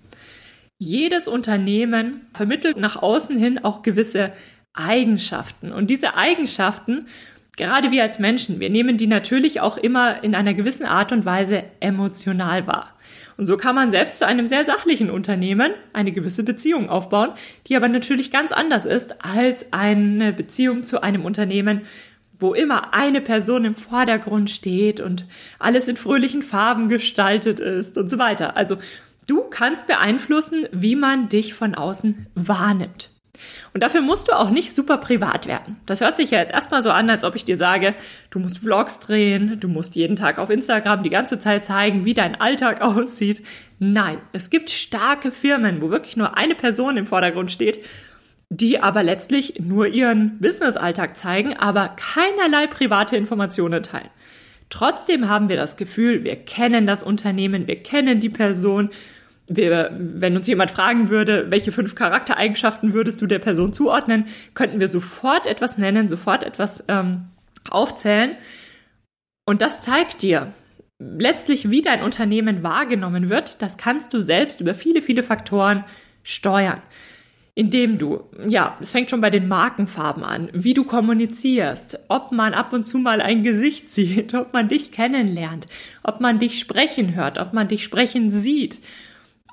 Jedes 0.79 1.27
Unternehmen 1.27 2.27
vermittelt 2.33 2.77
nach 2.77 3.01
außen 3.01 3.37
hin 3.37 3.63
auch 3.63 3.81
gewisse 3.81 4.31
Eigenschaften. 4.73 5.71
Und 5.71 5.89
diese 5.89 6.15
Eigenschaften, 6.15 7.07
gerade 7.57 7.91
wir 7.91 8.03
als 8.03 8.19
Menschen, 8.19 8.59
wir 8.59 8.69
nehmen 8.69 8.97
die 8.97 9.07
natürlich 9.07 9.59
auch 9.59 9.77
immer 9.77 10.23
in 10.23 10.35
einer 10.35 10.53
gewissen 10.53 10.85
Art 10.85 11.11
und 11.11 11.25
Weise 11.25 11.63
emotional 11.79 12.67
wahr. 12.67 12.93
Und 13.37 13.47
so 13.47 13.57
kann 13.57 13.73
man 13.75 13.89
selbst 13.89 14.19
zu 14.19 14.27
einem 14.27 14.45
sehr 14.45 14.65
sachlichen 14.65 15.09
Unternehmen 15.09 15.71
eine 15.93 16.11
gewisse 16.11 16.43
Beziehung 16.43 16.89
aufbauen, 16.89 17.29
die 17.67 17.75
aber 17.75 17.87
natürlich 17.87 18.29
ganz 18.29 18.51
anders 18.51 18.85
ist 18.85 19.23
als 19.23 19.73
eine 19.73 20.31
Beziehung 20.31 20.83
zu 20.83 21.01
einem 21.01 21.25
Unternehmen, 21.25 21.81
wo 22.39 22.53
immer 22.53 22.93
eine 22.93 23.21
Person 23.21 23.65
im 23.65 23.75
Vordergrund 23.75 24.51
steht 24.51 24.99
und 24.99 25.25
alles 25.57 25.87
in 25.87 25.95
fröhlichen 25.95 26.43
Farben 26.43 26.87
gestaltet 26.87 27.59
ist 27.59 27.97
und 27.97 28.09
so 28.09 28.19
weiter. 28.19 28.55
Also 28.55 28.77
du 29.27 29.43
kannst 29.43 29.87
beeinflussen, 29.87 30.65
wie 30.71 30.95
man 30.95 31.29
dich 31.29 31.53
von 31.53 31.75
außen 31.75 32.27
wahrnimmt. 32.33 33.11
Und 33.73 33.83
dafür 33.83 34.01
musst 34.01 34.27
du 34.27 34.31
auch 34.33 34.49
nicht 34.49 34.73
super 34.73 34.97
privat 34.97 35.47
werden. 35.47 35.77
Das 35.85 36.01
hört 36.01 36.17
sich 36.17 36.31
ja 36.31 36.39
jetzt 36.39 36.51
erstmal 36.51 36.81
so 36.81 36.89
an, 36.89 37.09
als 37.09 37.23
ob 37.23 37.35
ich 37.35 37.45
dir 37.45 37.57
sage, 37.57 37.95
du 38.29 38.39
musst 38.39 38.59
Vlogs 38.59 38.99
drehen, 38.99 39.59
du 39.59 39.67
musst 39.67 39.95
jeden 39.95 40.15
Tag 40.15 40.39
auf 40.39 40.49
Instagram 40.49 41.03
die 41.03 41.09
ganze 41.09 41.37
Zeit 41.39 41.65
zeigen, 41.65 42.05
wie 42.05 42.13
dein 42.13 42.39
Alltag 42.39 42.81
aussieht. 42.81 43.43
Nein, 43.79 44.19
es 44.33 44.49
gibt 44.49 44.69
starke 44.69 45.31
Firmen, 45.31 45.81
wo 45.81 45.89
wirklich 45.89 46.17
nur 46.17 46.37
eine 46.37 46.55
Person 46.55 46.97
im 46.97 47.05
Vordergrund 47.05 47.51
steht, 47.51 47.83
die 48.49 48.79
aber 48.79 49.03
letztlich 49.03 49.59
nur 49.59 49.87
ihren 49.87 50.39
Business-Alltag 50.39 51.17
zeigen, 51.17 51.53
aber 51.53 51.89
keinerlei 51.89 52.67
private 52.67 53.17
Informationen 53.17 53.83
teilen. 53.83 54.09
Trotzdem 54.69 55.29
haben 55.29 55.49
wir 55.49 55.55
das 55.55 55.77
Gefühl, 55.77 56.23
wir 56.23 56.35
kennen 56.35 56.87
das 56.87 57.03
Unternehmen, 57.03 57.67
wir 57.67 57.81
kennen 57.83 58.19
die 58.19 58.29
Person 58.29 58.89
wir, 59.47 59.91
wenn 59.97 60.35
uns 60.35 60.47
jemand 60.47 60.71
fragen 60.71 61.09
würde, 61.09 61.49
welche 61.49 61.71
fünf 61.71 61.95
Charaktereigenschaften 61.95 62.93
würdest 62.93 63.21
du 63.21 63.27
der 63.27 63.39
Person 63.39 63.73
zuordnen, 63.73 64.25
könnten 64.53 64.79
wir 64.79 64.89
sofort 64.89 65.47
etwas 65.47 65.77
nennen, 65.77 66.09
sofort 66.09 66.43
etwas 66.43 66.83
ähm, 66.87 67.25
aufzählen. 67.69 68.35
Und 69.45 69.61
das 69.61 69.81
zeigt 69.81 70.21
dir 70.21 70.51
letztlich, 70.99 71.69
wie 71.69 71.81
dein 71.81 72.03
Unternehmen 72.03 72.63
wahrgenommen 72.63 73.29
wird. 73.29 73.61
Das 73.61 73.77
kannst 73.77 74.13
du 74.13 74.21
selbst 74.21 74.61
über 74.61 74.73
viele, 74.73 75.01
viele 75.01 75.23
Faktoren 75.23 75.85
steuern. 76.23 76.81
Indem 77.55 77.97
du, 77.97 78.23
ja, 78.47 78.77
es 78.81 78.91
fängt 78.91 79.09
schon 79.09 79.21
bei 79.21 79.31
den 79.31 79.47
Markenfarben 79.47 80.23
an, 80.23 80.49
wie 80.53 80.75
du 80.75 80.83
kommunizierst, 80.83 81.99
ob 82.07 82.31
man 82.31 82.53
ab 82.53 82.71
und 82.71 82.83
zu 82.83 82.99
mal 82.99 83.21
ein 83.21 83.43
Gesicht 83.43 83.89
sieht, 83.91 84.33
ob 84.33 84.53
man 84.53 84.67
dich 84.67 84.91
kennenlernt, 84.91 85.67
ob 86.03 86.19
man 86.19 86.37
dich 86.37 86.59
sprechen 86.59 87.15
hört, 87.15 87.39
ob 87.39 87.53
man 87.53 87.67
dich 87.67 87.83
sprechen 87.83 88.29
sieht 88.29 88.79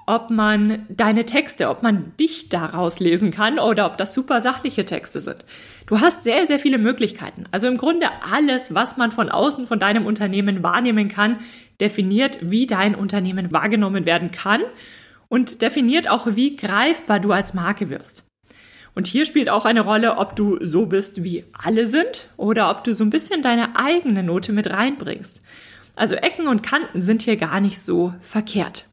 ob 0.07 0.31
man 0.31 0.87
deine 0.89 1.25
Texte, 1.25 1.69
ob 1.69 1.83
man 1.83 2.13
dich 2.21 2.49
daraus 2.49 3.01
lesen 3.01 3.31
kann 3.31 3.59
oder 3.59 3.87
ob 3.87 3.97
das 3.97 4.15
super 4.15 4.41
sachliche 4.41 4.85
Texte 4.85 5.21
sind. 5.21 5.45
Du 5.87 6.01
hast 6.01 6.25
sehr, 6.25 6.47
sehr 6.47 6.59
viele 6.59 6.79
Möglichkeiten. 6.79 7.45
Also 7.51 7.69
im 7.69 7.79
Grunde 7.79 8.09
alles, 8.31 8.75
was 8.75 8.97
man 8.97 9.13
von 9.13 9.29
außen 9.29 9.67
von 9.67 9.79
deinem 9.79 10.07
Unternehmen 10.07 10.63
wahrnehmen 10.63 11.09
kann, 11.09 11.39
definiert, 11.81 12.39
wie 12.41 12.67
dein 12.67 12.95
Unternehmen 12.95 13.53
wahrgenommen 13.53 14.07
werden 14.07 14.31
kann 14.31 14.61
und 15.29 15.63
definiert 15.63 16.09
auch, 16.09 16.27
wie 16.31 16.57
greifbar 16.57 17.21
du 17.21 17.33
als 17.33 17.55
Marke 17.55 17.91
wirst. 17.91 18.25
Und 18.95 19.07
hier 19.09 19.25
spielt 19.25 19.49
auch 19.49 19.65
eine 19.65 19.81
Rolle, 19.81 20.19
ob 20.19 20.37
du 20.37 20.65
so 20.65 20.87
bist, 20.87 21.25
wie 21.25 21.45
alle 21.53 21.87
sind 21.87 22.29
oder 22.37 22.71
ob 22.71 22.85
du 22.85 22.95
so 22.95 23.05
ein 23.05 23.11
bisschen 23.11 23.43
deine 23.43 23.77
eigene 23.77 24.23
Note 24.23 24.53
mit 24.53 24.71
reinbringst. 24.71 25.43
Also 25.97 26.15
Ecken 26.15 26.49
und 26.49 26.63
Kanten 26.63 27.01
sind 27.01 27.23
hier 27.23 27.37
gar 27.37 27.61
nicht 27.61 27.81
so 27.81 28.15
verkehrt. 28.21 28.87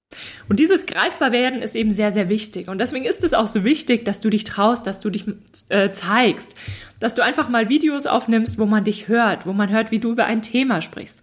Und 0.49 0.59
dieses 0.59 0.85
Greifbarwerden 0.85 1.61
ist 1.61 1.75
eben 1.75 1.91
sehr, 1.91 2.11
sehr 2.11 2.29
wichtig. 2.29 2.67
Und 2.67 2.79
deswegen 2.79 3.05
ist 3.05 3.23
es 3.23 3.33
auch 3.33 3.47
so 3.47 3.63
wichtig, 3.63 4.05
dass 4.05 4.19
du 4.19 4.29
dich 4.29 4.43
traust, 4.43 4.85
dass 4.87 4.99
du 4.99 5.09
dich 5.09 5.25
äh, 5.69 5.91
zeigst, 5.91 6.55
dass 6.99 7.15
du 7.15 7.23
einfach 7.23 7.49
mal 7.49 7.69
Videos 7.69 8.07
aufnimmst, 8.07 8.57
wo 8.57 8.65
man 8.65 8.83
dich 8.83 9.07
hört, 9.07 9.45
wo 9.45 9.53
man 9.53 9.69
hört, 9.69 9.91
wie 9.91 9.99
du 9.99 10.11
über 10.11 10.25
ein 10.25 10.41
Thema 10.41 10.81
sprichst. 10.81 11.21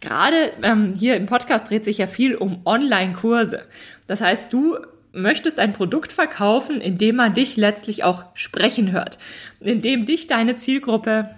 Gerade 0.00 0.52
ähm, 0.62 0.94
hier 0.94 1.16
im 1.16 1.26
Podcast 1.26 1.68
dreht 1.70 1.84
sich 1.84 1.98
ja 1.98 2.06
viel 2.06 2.34
um 2.34 2.62
Online-Kurse. 2.64 3.66
Das 4.06 4.22
heißt, 4.22 4.52
du 4.52 4.78
möchtest 5.12 5.58
ein 5.58 5.72
Produkt 5.72 6.12
verkaufen, 6.12 6.80
in 6.80 6.96
dem 6.96 7.16
man 7.16 7.34
dich 7.34 7.56
letztlich 7.56 8.04
auch 8.04 8.24
sprechen 8.34 8.92
hört, 8.92 9.18
in 9.60 9.82
dem 9.82 10.06
dich 10.06 10.26
deine 10.26 10.56
Zielgruppe 10.56 11.30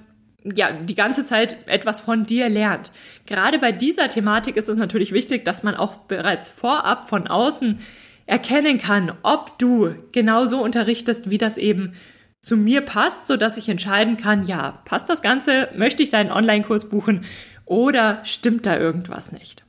ja, 0.45 0.73
die 0.73 0.95
ganze 0.95 1.25
Zeit 1.25 1.57
etwas 1.67 2.01
von 2.01 2.25
dir 2.25 2.49
lernt. 2.49 2.93
Gerade 3.27 3.59
bei 3.59 3.73
dieser 3.73 4.09
Thematik 4.09 4.57
ist 4.57 4.69
es 4.69 4.77
natürlich 4.77 5.13
wichtig, 5.13 5.45
dass 5.45 5.63
man 5.63 5.75
auch 5.75 5.99
bereits 5.99 6.49
vorab 6.49 7.09
von 7.09 7.27
außen 7.27 7.79
erkennen 8.27 8.79
kann, 8.79 9.13
ob 9.23 9.59
du 9.59 9.95
genauso 10.13 10.63
unterrichtest, 10.63 11.31
wie 11.31 11.39
das 11.39 11.59
eben 11.59 11.95
zu 12.41 12.57
mir 12.57 12.81
passt, 12.81 13.27
so 13.27 13.37
dass 13.37 13.57
ich 13.57 13.69
entscheiden 13.69 14.17
kann, 14.17 14.47
ja, 14.47 14.83
passt 14.85 15.09
das 15.09 15.23
Ganze, 15.23 15.69
möchte 15.77 16.03
ich 16.03 16.11
deinen 16.11 16.33
Online-Kurs 16.33 16.89
buchen 16.89 17.25
oder 17.65 18.25
stimmt 18.25 18.67
da 18.67 18.77
irgendwas 18.77 19.33
nicht? 19.33 19.65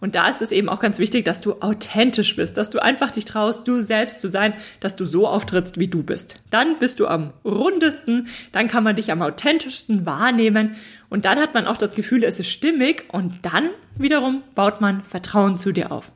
Und 0.00 0.14
da 0.14 0.28
ist 0.28 0.42
es 0.42 0.52
eben 0.52 0.68
auch 0.68 0.80
ganz 0.80 0.98
wichtig, 0.98 1.24
dass 1.24 1.40
du 1.40 1.60
authentisch 1.60 2.36
bist, 2.36 2.56
dass 2.56 2.70
du 2.70 2.80
einfach 2.80 3.10
dich 3.10 3.24
traust, 3.24 3.66
du 3.66 3.80
selbst 3.80 4.20
zu 4.20 4.28
sein, 4.28 4.54
dass 4.80 4.96
du 4.96 5.06
so 5.06 5.26
auftrittst, 5.26 5.78
wie 5.78 5.88
du 5.88 6.02
bist. 6.02 6.42
Dann 6.50 6.78
bist 6.78 7.00
du 7.00 7.06
am 7.06 7.32
rundesten, 7.44 8.28
dann 8.52 8.68
kann 8.68 8.84
man 8.84 8.96
dich 8.96 9.10
am 9.10 9.22
authentischsten 9.22 10.06
wahrnehmen 10.06 10.76
und 11.08 11.24
dann 11.24 11.38
hat 11.38 11.54
man 11.54 11.66
auch 11.66 11.76
das 11.76 11.94
Gefühl, 11.94 12.24
es 12.24 12.38
ist 12.38 12.50
stimmig 12.50 13.04
und 13.12 13.34
dann 13.42 13.70
wiederum 13.96 14.42
baut 14.54 14.80
man 14.80 15.02
Vertrauen 15.04 15.56
zu 15.56 15.72
dir 15.72 15.92
auf. 15.92 16.12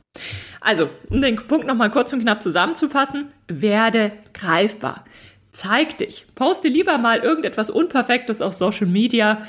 Also, 0.61 0.91
um 1.09 1.23
den 1.23 1.37
Punkt 1.37 1.67
nochmal 1.67 1.91
kurz 1.91 2.13
und 2.13 2.21
knapp 2.21 2.43
zusammenzufassen, 2.43 3.29
werde 3.49 4.13
greifbar. 4.35 5.05
Zeig 5.53 5.99
dich. 5.99 6.27
Poste 6.35 6.69
lieber 6.69 6.99
mal 6.99 7.19
irgendetwas 7.19 7.71
Unperfektes 7.71 8.43
auf 8.43 8.55
Social 8.55 8.87
Media, 8.87 9.43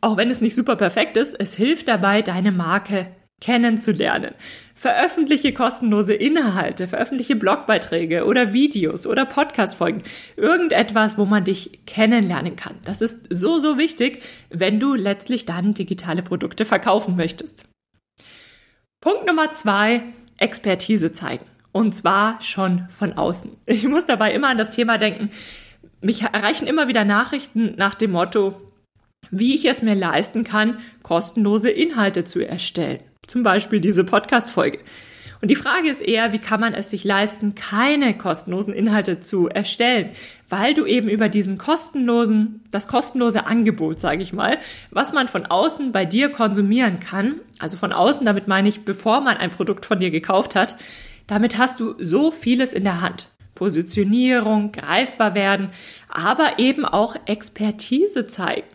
auch 0.00 0.16
wenn 0.16 0.30
es 0.30 0.40
nicht 0.40 0.54
super 0.54 0.76
perfekt 0.76 1.16
ist. 1.16 1.34
Es 1.38 1.54
hilft 1.54 1.88
dabei, 1.88 2.22
deine 2.22 2.52
Marke 2.52 3.08
kennenzulernen. 3.44 4.34
Veröffentliche 4.74 5.52
kostenlose 5.52 6.14
Inhalte, 6.14 6.88
veröffentliche 6.88 7.36
Blogbeiträge 7.36 8.24
oder 8.24 8.54
Videos 8.54 9.06
oder 9.06 9.26
Podcastfolgen. 9.26 10.02
Irgendetwas, 10.36 11.18
wo 11.18 11.26
man 11.26 11.44
dich 11.44 11.80
kennenlernen 11.84 12.56
kann. 12.56 12.76
Das 12.86 13.02
ist 13.02 13.26
so, 13.28 13.58
so 13.58 13.76
wichtig, 13.76 14.22
wenn 14.48 14.80
du 14.80 14.94
letztlich 14.94 15.44
dann 15.44 15.74
digitale 15.74 16.22
Produkte 16.22 16.64
verkaufen 16.64 17.16
möchtest. 17.16 17.66
Punkt 19.02 19.26
Nummer 19.26 19.50
zwei, 19.50 20.04
Expertise 20.38 21.12
zeigen. 21.12 21.44
Und 21.70 21.94
zwar 21.94 22.40
schon 22.40 22.88
von 22.98 23.12
außen. 23.12 23.50
Ich 23.66 23.86
muss 23.86 24.06
dabei 24.06 24.32
immer 24.32 24.48
an 24.48 24.58
das 24.58 24.70
Thema 24.70 24.96
denken. 24.96 25.28
Mich 26.00 26.22
erreichen 26.22 26.66
immer 26.66 26.88
wieder 26.88 27.04
Nachrichten 27.04 27.74
nach 27.76 27.94
dem 27.94 28.12
Motto, 28.12 28.58
wie 29.30 29.54
ich 29.54 29.66
es 29.66 29.82
mir 29.82 29.94
leisten 29.94 30.44
kann, 30.44 30.78
kostenlose 31.02 31.68
Inhalte 31.68 32.24
zu 32.24 32.40
erstellen. 32.40 33.00
Zum 33.26 33.42
Beispiel 33.42 33.80
diese 33.80 34.04
Podcast-Folge. 34.04 34.78
Und 35.44 35.50
die 35.50 35.56
Frage 35.56 35.90
ist 35.90 36.00
eher, 36.00 36.32
wie 36.32 36.38
kann 36.38 36.60
man 36.60 36.72
es 36.72 36.88
sich 36.88 37.04
leisten, 37.04 37.54
keine 37.54 38.16
kostenlosen 38.16 38.72
Inhalte 38.72 39.20
zu 39.20 39.48
erstellen? 39.48 40.10
Weil 40.48 40.72
du 40.72 40.86
eben 40.86 41.08
über 41.08 41.28
diesen 41.28 41.58
kostenlosen, 41.58 42.62
das 42.70 42.88
kostenlose 42.88 43.44
Angebot, 43.44 44.00
sage 44.00 44.22
ich 44.22 44.32
mal, 44.32 44.58
was 44.90 45.12
man 45.12 45.28
von 45.28 45.44
außen 45.44 45.92
bei 45.92 46.06
dir 46.06 46.30
konsumieren 46.30 46.98
kann, 46.98 47.40
also 47.58 47.76
von 47.76 47.92
außen, 47.92 48.24
damit 48.24 48.48
meine 48.48 48.70
ich, 48.70 48.86
bevor 48.86 49.20
man 49.20 49.36
ein 49.36 49.50
Produkt 49.50 49.84
von 49.84 50.00
dir 50.00 50.10
gekauft 50.10 50.54
hat, 50.54 50.76
damit 51.26 51.58
hast 51.58 51.78
du 51.78 51.94
so 51.98 52.30
vieles 52.30 52.72
in 52.72 52.84
der 52.84 53.02
Hand. 53.02 53.28
Positionierung, 53.54 54.72
greifbar 54.72 55.34
werden, 55.34 55.68
aber 56.08 56.58
eben 56.58 56.86
auch 56.86 57.16
Expertise 57.26 58.26
zeigen. 58.26 58.66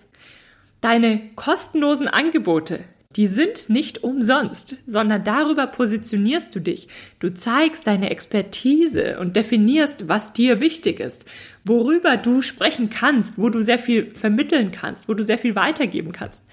Deine 0.82 1.22
kostenlosen 1.36 2.08
Angebote, 2.08 2.86
die 3.16 3.26
sind 3.26 3.70
nicht 3.70 4.04
umsonst, 4.04 4.76
sondern 4.86 5.24
darüber 5.24 5.66
positionierst 5.66 6.54
du 6.54 6.60
dich. 6.60 6.88
Du 7.20 7.34
zeigst 7.34 7.88
deine 7.88 8.12
Expertise 8.12 9.18
und 9.20 9.36
definierst, 9.36 10.08
was 10.08 10.32
dir 10.32 10.62
wichtig 10.62 11.00
ist, 11.00 11.26
worüber 11.66 12.18
du 12.18 12.44
sprechen 12.44 12.92
kannst, 12.92 13.40
wo 13.40 13.50
du 13.50 13.64
sehr 13.64 13.80
viel 13.80 14.14
vermitteln 14.14 14.72
kannst, 14.72 15.10
wo 15.10 15.16
du 15.16 15.24
sehr 15.24 15.40
viel 15.40 15.56
weitergeben 15.56 16.12
kannst. 16.12 16.44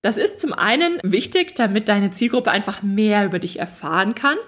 Das 0.00 0.18
ist 0.18 0.38
zum 0.38 0.52
einen 0.52 1.00
wichtig, 1.02 1.56
damit 1.56 1.88
deine 1.88 2.12
Zielgruppe 2.12 2.52
einfach 2.52 2.80
mehr 2.84 3.24
über 3.24 3.40
dich 3.40 3.58
erfahren 3.58 4.14
kann 4.14 4.38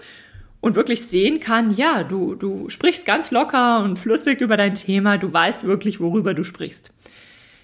und 0.61 0.77
wirklich 0.77 1.05
sehen 1.05 1.41
kann, 1.41 1.75
ja, 1.75 2.05
du, 2.05 2.37
du 2.37 2.69
sprichst 2.69 3.07
ganz 3.07 3.33
locker 3.33 3.83
und 3.83 3.99
flüssig 3.99 4.41
über 4.41 4.57
dein 4.57 4.77
Thema, 4.77 5.19
du 5.19 5.33
weißt 5.33 5.65
wirklich, 5.65 5.99
worüber 5.99 6.33
du 6.33 6.45
sprichst. 6.45 6.93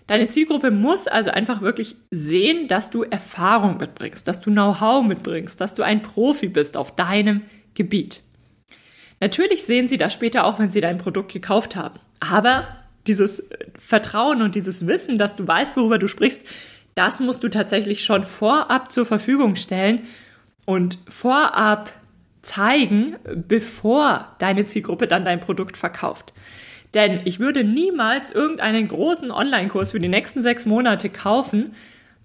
Deine 0.06 0.28
Zielgruppe 0.28 0.70
muss 0.70 1.08
also 1.08 1.30
einfach 1.30 1.60
wirklich 1.62 1.96
sehen, 2.10 2.68
dass 2.68 2.90
du 2.90 3.02
Erfahrung 3.02 3.78
mitbringst, 3.78 4.26
dass 4.28 4.40
du 4.40 4.50
Know-how 4.50 5.04
mitbringst, 5.04 5.60
dass 5.60 5.74
du 5.74 5.82
ein 5.82 6.02
Profi 6.02 6.48
bist 6.48 6.76
auf 6.76 6.94
deinem 6.94 7.42
Gebiet. 7.74 8.22
Natürlich 9.20 9.64
sehen 9.64 9.88
sie 9.88 9.96
das 9.96 10.12
später 10.12 10.44
auch, 10.44 10.58
wenn 10.58 10.70
sie 10.70 10.80
dein 10.80 10.98
Produkt 10.98 11.32
gekauft 11.32 11.74
haben. 11.74 11.98
Aber 12.20 12.68
dieses 13.06 13.48
Vertrauen 13.78 14.42
und 14.42 14.54
dieses 14.54 14.86
Wissen, 14.86 15.18
dass 15.18 15.36
du 15.36 15.46
weißt, 15.46 15.76
worüber 15.76 15.98
du 15.98 16.08
sprichst, 16.08 16.44
das 16.94 17.20
musst 17.20 17.42
du 17.42 17.48
tatsächlich 17.48 18.04
schon 18.04 18.24
vorab 18.24 18.90
zur 18.92 19.06
Verfügung 19.06 19.56
stellen 19.56 20.02
und 20.66 20.98
vorab 21.08 21.92
zeigen, 22.42 23.16
bevor 23.48 24.34
deine 24.38 24.66
Zielgruppe 24.66 25.06
dann 25.06 25.24
dein 25.24 25.40
Produkt 25.40 25.76
verkauft. 25.76 26.32
Denn 26.94 27.20
ich 27.24 27.40
würde 27.40 27.64
niemals 27.64 28.30
irgendeinen 28.30 28.88
großen 28.88 29.30
Online-Kurs 29.30 29.92
für 29.92 30.00
die 30.00 30.08
nächsten 30.08 30.42
sechs 30.42 30.66
Monate 30.66 31.08
kaufen, 31.08 31.74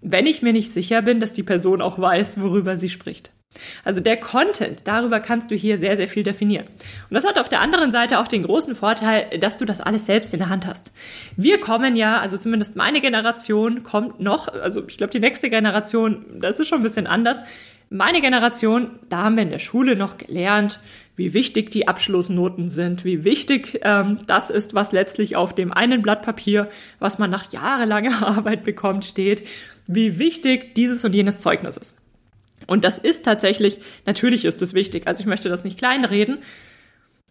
wenn 0.02 0.26
ich 0.26 0.42
mir 0.42 0.54
nicht 0.54 0.72
sicher 0.72 1.02
bin, 1.02 1.20
dass 1.20 1.34
die 1.34 1.44
Person 1.44 1.82
auch 1.82 2.00
weiß, 2.00 2.42
worüber 2.42 2.78
sie 2.78 2.90
spricht. 2.90 3.32
Also 3.84 4.00
der 4.00 4.18
Content, 4.18 4.82
darüber 4.86 5.20
kannst 5.20 5.52
du 5.52 5.56
hier 5.56 5.78
sehr, 5.78 5.98
sehr 5.98 6.08
viel 6.08 6.24
definieren. 6.24 6.68
Und 6.68 7.14
das 7.14 7.26
hat 7.26 7.38
auf 7.38 7.50
der 7.50 7.60
anderen 7.60 7.92
Seite 7.92 8.20
auch 8.20 8.28
den 8.28 8.44
großen 8.44 8.76
Vorteil, 8.76 9.28
dass 9.40 9.58
du 9.58 9.66
das 9.66 9.82
alles 9.82 10.06
selbst 10.06 10.34
in 10.34 10.40
der 10.40 10.50
Hand 10.50 10.66
hast. 10.66 10.92
Wir 11.36 11.60
kommen 11.60 11.96
ja, 11.96 12.20
also 12.20 12.38
zumindest 12.38 12.76
meine 12.76 13.02
Generation 13.02 13.84
kommt 13.84 14.22
noch, 14.22 14.48
also 14.48 14.88
ich 14.88 14.98
glaube 14.98 15.12
die 15.12 15.20
nächste 15.20 15.50
Generation, 15.50 16.26
das 16.40 16.60
ist 16.60 16.70
schon 16.70 16.80
ein 16.80 16.84
bisschen 16.84 17.08
anders. 17.08 17.40
Meine 17.94 18.22
Generation, 18.22 19.00
da 19.10 19.24
haben 19.24 19.36
wir 19.36 19.44
in 19.44 19.50
der 19.50 19.60
Schule 19.60 19.98
noch 19.98 20.18
gelernt, 20.18 20.80
wie 21.18 21.34
wichtig 21.34 21.72
die 21.72 21.90
Abschlussnoten 21.90 22.70
sind, 22.70 23.04
wie 23.04 23.26
wichtig 23.26 23.82
ähm, 23.84 24.20
das 24.28 24.50
ist, 24.50 24.74
was 24.74 24.94
letztlich 24.94 25.36
auf 25.36 25.54
dem 25.54 25.74
einen 25.74 26.02
Blatt 26.02 26.22
Papier, 26.22 26.70
was 27.00 27.20
man 27.20 27.30
nach 27.30 27.52
jahrelanger 27.52 28.26
Arbeit 28.38 28.64
bekommt, 28.64 29.04
steht, 29.04 29.46
wie 29.88 30.20
wichtig 30.20 30.74
dieses 30.76 31.04
und 31.04 31.14
jenes 31.14 31.42
Zeugnis 31.42 31.76
ist. 31.76 31.98
Und 32.66 32.86
das 32.86 32.98
ist 32.98 33.26
tatsächlich, 33.26 33.82
natürlich 34.06 34.46
ist 34.46 34.62
es 34.62 34.74
wichtig, 34.74 35.06
also 35.06 35.20
ich 35.20 35.28
möchte 35.28 35.50
das 35.50 35.66
nicht 35.66 35.78
kleinreden, 35.78 36.40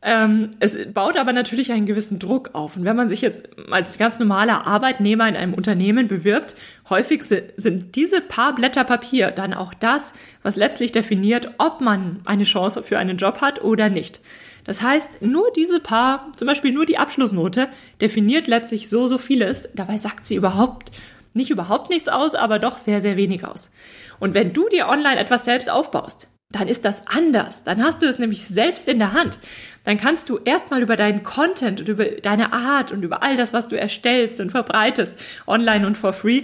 ähm, 0.03 0.51
es 0.61 0.79
baut 0.93 1.19
aber 1.19 1.33
natürlich 1.33 1.73
einen 1.73 1.85
gewissen 1.85 2.19
Druck 2.19 2.51
auf. 2.55 2.77
Und 2.77 2.85
wenn 2.85 2.97
man 2.97 3.09
sich 3.09 3.21
jetzt 3.21 3.49
als 3.71 3.99
ganz 3.99 4.19
normaler 4.19 4.67
Arbeitnehmer 4.67 5.29
in 5.29 5.37
einem 5.37 5.53
Unternehmen 5.53 6.09
bewirbt, 6.09 6.57
häufig 6.89 7.23
sind 7.23 7.95
diese 7.97 8.23
paar 8.23 8.55
Blätter 8.55 8.85
Papier 8.85 9.31
dann 9.31 9.53
auch 9.53 9.75
das, 9.75 10.15
was 10.43 10.57
letztlich 10.57 10.93
definiert, 10.93 11.51
ob 11.59 11.83
man 11.83 12.21
eine 12.25 12.45
Chance 12.45 12.83
für 12.83 12.99
einen 12.99 13.19
Job 13.19 13.43
hat 13.43 13.63
oder 13.63 13.91
nicht. 13.91 14.23
Das 14.65 14.81
heißt, 14.81 15.21
nur 15.21 15.51
diese 15.55 15.81
paar, 15.81 16.33
zum 16.37 16.47
Beispiel 16.47 16.73
nur 16.73 16.87
die 16.87 16.99
Abschlussnote, 16.99 17.69
definiert 18.01 18.47
letztlich 18.47 18.89
so, 18.89 19.07
so 19.07 19.19
vieles. 19.19 19.69
Dabei 19.75 19.99
sagt 19.99 20.25
sie 20.25 20.37
überhaupt, 20.37 20.93
nicht 21.35 21.51
überhaupt 21.51 21.91
nichts 21.91 22.09
aus, 22.09 22.35
aber 22.35 22.59
doch 22.59 22.79
sehr, 22.79 23.01
sehr 23.01 23.17
wenig 23.17 23.45
aus. 23.45 23.71
Und 24.19 24.35
wenn 24.35 24.53
du 24.53 24.69
dir 24.69 24.89
online 24.89 25.19
etwas 25.19 25.45
selbst 25.45 25.71
aufbaust, 25.71 26.29
dann 26.51 26.67
ist 26.67 26.85
das 26.85 27.07
anders. 27.07 27.63
Dann 27.63 27.83
hast 27.83 28.03
du 28.03 28.07
es 28.07 28.19
nämlich 28.19 28.47
selbst 28.47 28.89
in 28.89 28.99
der 28.99 29.13
Hand. 29.13 29.39
Dann 29.85 29.99
kannst 29.99 30.29
du 30.29 30.39
erstmal 30.45 30.83
über 30.83 30.97
deinen 30.97 31.23
Content 31.23 31.81
und 31.81 31.89
über 31.89 32.05
deine 32.05 32.53
Art 32.53 32.91
und 32.91 33.03
über 33.03 33.23
all 33.23 33.37
das, 33.37 33.53
was 33.53 33.69
du 33.69 33.79
erstellst 33.79 34.41
und 34.41 34.51
verbreitest, 34.51 35.17
online 35.47 35.87
und 35.87 35.97
for 35.97 36.13
free, 36.13 36.43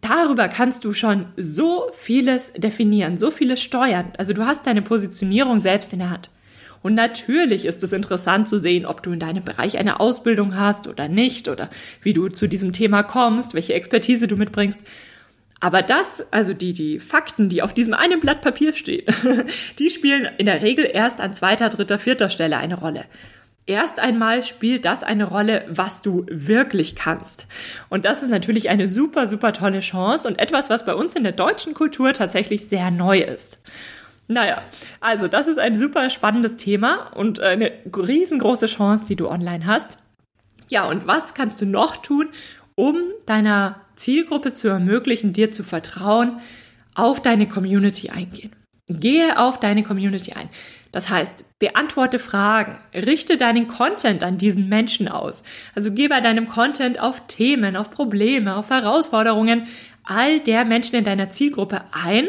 darüber 0.00 0.48
kannst 0.48 0.84
du 0.84 0.92
schon 0.92 1.26
so 1.36 1.88
vieles 1.92 2.52
definieren, 2.54 3.16
so 3.16 3.30
vieles 3.30 3.62
steuern. 3.62 4.12
Also 4.18 4.34
du 4.34 4.44
hast 4.44 4.66
deine 4.66 4.82
Positionierung 4.82 5.60
selbst 5.60 5.92
in 5.92 6.00
der 6.00 6.10
Hand. 6.10 6.30
Und 6.82 6.94
natürlich 6.94 7.64
ist 7.64 7.82
es 7.82 7.92
interessant 7.92 8.48
zu 8.48 8.58
sehen, 8.58 8.86
ob 8.86 9.02
du 9.02 9.12
in 9.12 9.18
deinem 9.18 9.44
Bereich 9.44 9.78
eine 9.78 10.00
Ausbildung 10.00 10.56
hast 10.56 10.86
oder 10.86 11.08
nicht 11.08 11.48
oder 11.48 11.70
wie 12.02 12.12
du 12.12 12.28
zu 12.28 12.48
diesem 12.48 12.72
Thema 12.72 13.02
kommst, 13.02 13.54
welche 13.54 13.74
Expertise 13.74 14.28
du 14.28 14.36
mitbringst. 14.36 14.80
Aber 15.60 15.82
das, 15.82 16.24
also 16.30 16.54
die, 16.54 16.72
die 16.72 17.00
Fakten, 17.00 17.48
die 17.48 17.62
auf 17.62 17.74
diesem 17.74 17.94
einen 17.94 18.20
Blatt 18.20 18.42
Papier 18.42 18.74
stehen, 18.74 19.06
die 19.78 19.90
spielen 19.90 20.28
in 20.38 20.46
der 20.46 20.62
Regel 20.62 20.88
erst 20.92 21.20
an 21.20 21.34
zweiter, 21.34 21.68
dritter, 21.68 21.98
vierter 21.98 22.30
Stelle 22.30 22.58
eine 22.58 22.78
Rolle. 22.78 23.04
Erst 23.66 23.98
einmal 23.98 24.44
spielt 24.44 24.86
das 24.86 25.02
eine 25.02 25.24
Rolle, 25.24 25.66
was 25.68 26.00
du 26.00 26.24
wirklich 26.30 26.96
kannst. 26.96 27.46
Und 27.90 28.06
das 28.06 28.22
ist 28.22 28.30
natürlich 28.30 28.70
eine 28.70 28.88
super, 28.88 29.28
super 29.28 29.52
tolle 29.52 29.80
Chance 29.80 30.26
und 30.26 30.38
etwas, 30.38 30.70
was 30.70 30.86
bei 30.86 30.94
uns 30.94 31.14
in 31.14 31.22
der 31.22 31.32
deutschen 31.32 31.74
Kultur 31.74 32.14
tatsächlich 32.14 32.66
sehr 32.66 32.90
neu 32.90 33.18
ist. 33.18 33.58
Naja, 34.26 34.62
also 35.00 35.28
das 35.28 35.48
ist 35.48 35.58
ein 35.58 35.74
super 35.74 36.08
spannendes 36.08 36.56
Thema 36.56 37.10
und 37.14 37.40
eine 37.40 37.72
riesengroße 37.94 38.66
Chance, 38.66 39.04
die 39.06 39.16
du 39.16 39.28
online 39.28 39.66
hast. 39.66 39.98
Ja, 40.68 40.88
und 40.88 41.06
was 41.06 41.34
kannst 41.34 41.60
du 41.60 41.66
noch 41.66 41.96
tun, 41.96 42.28
um 42.74 42.96
deiner 43.26 43.80
Zielgruppe 43.98 44.54
zu 44.54 44.68
ermöglichen, 44.68 45.32
dir 45.32 45.50
zu 45.50 45.62
vertrauen, 45.62 46.38
auf 46.94 47.20
deine 47.20 47.46
Community 47.46 48.10
eingehen. 48.10 48.52
Gehe 48.88 49.38
auf 49.38 49.60
deine 49.60 49.82
Community 49.82 50.32
ein. 50.32 50.48
Das 50.92 51.10
heißt, 51.10 51.44
beantworte 51.58 52.18
Fragen, 52.18 52.78
richte 52.94 53.36
deinen 53.36 53.68
Content 53.68 54.24
an 54.24 54.38
diesen 54.38 54.70
Menschen 54.70 55.08
aus. 55.08 55.42
Also 55.74 55.92
geh 55.92 56.08
bei 56.08 56.22
deinem 56.22 56.48
Content 56.48 56.98
auf 56.98 57.26
Themen, 57.26 57.76
auf 57.76 57.90
Probleme, 57.90 58.56
auf 58.56 58.70
Herausforderungen 58.70 59.64
all 60.04 60.40
der 60.40 60.64
Menschen 60.64 60.96
in 60.96 61.04
deiner 61.04 61.28
Zielgruppe 61.28 61.82
ein, 61.92 62.28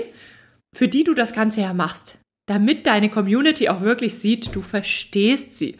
für 0.75 0.89
die 0.89 1.05
du 1.05 1.13
das 1.13 1.31
Ganze 1.31 1.61
ja 1.61 1.73
machst. 1.73 2.19
Damit 2.45 2.87
deine 2.87 3.09
Community 3.09 3.69
auch 3.69 3.81
wirklich 3.81 4.15
sieht, 4.15 4.53
du 4.53 4.61
verstehst 4.61 5.57
sie. 5.57 5.77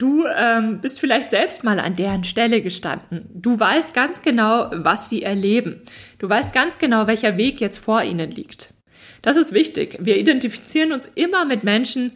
Du 0.00 0.24
ähm, 0.34 0.80
bist 0.80 0.98
vielleicht 0.98 1.28
selbst 1.28 1.62
mal 1.62 1.78
an 1.78 1.94
deren 1.94 2.24
Stelle 2.24 2.62
gestanden. 2.62 3.28
Du 3.34 3.60
weißt 3.60 3.92
ganz 3.92 4.22
genau, 4.22 4.70
was 4.72 5.10
sie 5.10 5.22
erleben. 5.22 5.82
Du 6.18 6.26
weißt 6.26 6.54
ganz 6.54 6.78
genau, 6.78 7.06
welcher 7.06 7.36
Weg 7.36 7.60
jetzt 7.60 7.76
vor 7.76 8.02
ihnen 8.02 8.30
liegt. 8.30 8.72
Das 9.20 9.36
ist 9.36 9.52
wichtig. 9.52 9.98
Wir 10.00 10.16
identifizieren 10.16 10.92
uns 10.92 11.04
immer 11.04 11.44
mit 11.44 11.64
Menschen, 11.64 12.12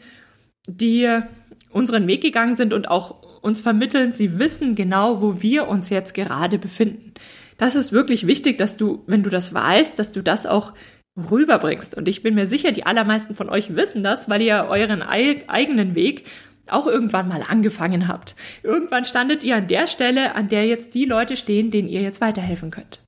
die 0.67 1.21
unseren 1.69 2.09
Weg 2.09 2.23
gegangen 2.23 2.55
sind 2.55 2.73
und 2.73 2.89
auch 2.89 3.23
uns 3.43 3.61
vermitteln, 3.61 4.13
sie 4.13 4.39
wissen 4.39 4.75
genau, 4.75 5.21
wo 5.21 5.43
wir 5.43 5.69
uns 5.69 5.91
jetzt 5.91 6.15
gerade 6.15 6.59
befinden. 6.59 7.13
Das 7.59 7.77
ist 7.77 7.93
wirklich 7.93 8.27
wichtig, 8.27 8.57
dass 8.57 8.79
du, 8.79 9.05
wenn 9.07 9.23
du 9.23 9.29
das 9.29 9.53
weißt, 9.53 9.99
dass 9.99 10.11
du 10.11 10.23
das 10.23 10.47
auch 10.47 10.73
rüberbringst. 11.19 11.95
Und 11.95 12.09
ich 12.09 12.23
bin 12.23 12.35
mir 12.35 12.47
sicher, 12.47 12.73
die 12.73 12.87
allermeisten 12.87 13.35
von 13.35 13.51
euch 13.51 13.77
wissen 13.77 14.03
das, 14.03 14.31
weil 14.31 14.41
ihr 14.41 14.69
euren 14.71 15.03
eigenen 15.03 15.95
Weg 15.95 16.25
auch 16.69 16.87
irgendwann 16.87 17.29
mal 17.29 17.43
angefangen 17.43 18.09
habt. 18.09 18.35
Irgendwann 18.63 19.05
standet 19.05 19.45
ihr 19.45 19.57
an 19.57 19.67
der 19.67 19.87
Stelle, 19.87 20.35
an 20.35 20.49
der 20.49 20.67
jetzt 20.67 20.95
die 20.95 21.05
Leute 21.05 21.37
stehen, 21.37 21.71
denen 21.71 21.89
ihr 21.89 22.01
jetzt 22.01 22.21
weiterhelfen 22.21 22.71
könnt. 22.71 23.01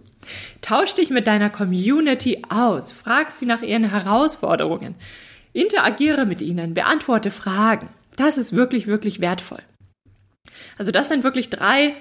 Tausch 0.60 0.94
dich 0.94 1.10
mit 1.10 1.26
deiner 1.26 1.50
Community 1.50 2.42
aus, 2.48 2.92
frag 2.92 3.30
sie 3.30 3.46
nach 3.46 3.62
ihren 3.62 3.90
Herausforderungen, 3.90 4.96
interagiere 5.52 6.26
mit 6.26 6.42
ihnen, 6.42 6.74
beantworte 6.74 7.30
Fragen. 7.30 7.88
Das 8.16 8.36
ist 8.36 8.54
wirklich, 8.54 8.86
wirklich 8.86 9.20
wertvoll. 9.20 9.62
Also 10.78 10.90
das 10.90 11.08
sind 11.08 11.22
wirklich 11.22 11.50
drei 11.50 11.94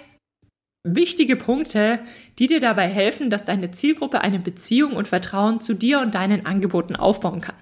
wichtige 0.85 1.35
Punkte, 1.35 1.99
die 2.37 2.47
dir 2.47 2.59
dabei 2.59 2.87
helfen, 2.87 3.29
dass 3.29 3.45
deine 3.45 3.71
Zielgruppe 3.71 4.21
eine 4.21 4.39
Beziehung 4.39 4.93
und 4.93 5.07
Vertrauen 5.07 5.59
zu 5.59 5.73
dir 5.73 5.99
und 5.99 6.15
deinen 6.15 6.45
Angeboten 6.45 6.95
aufbauen 6.95 7.41
kann. 7.41 7.55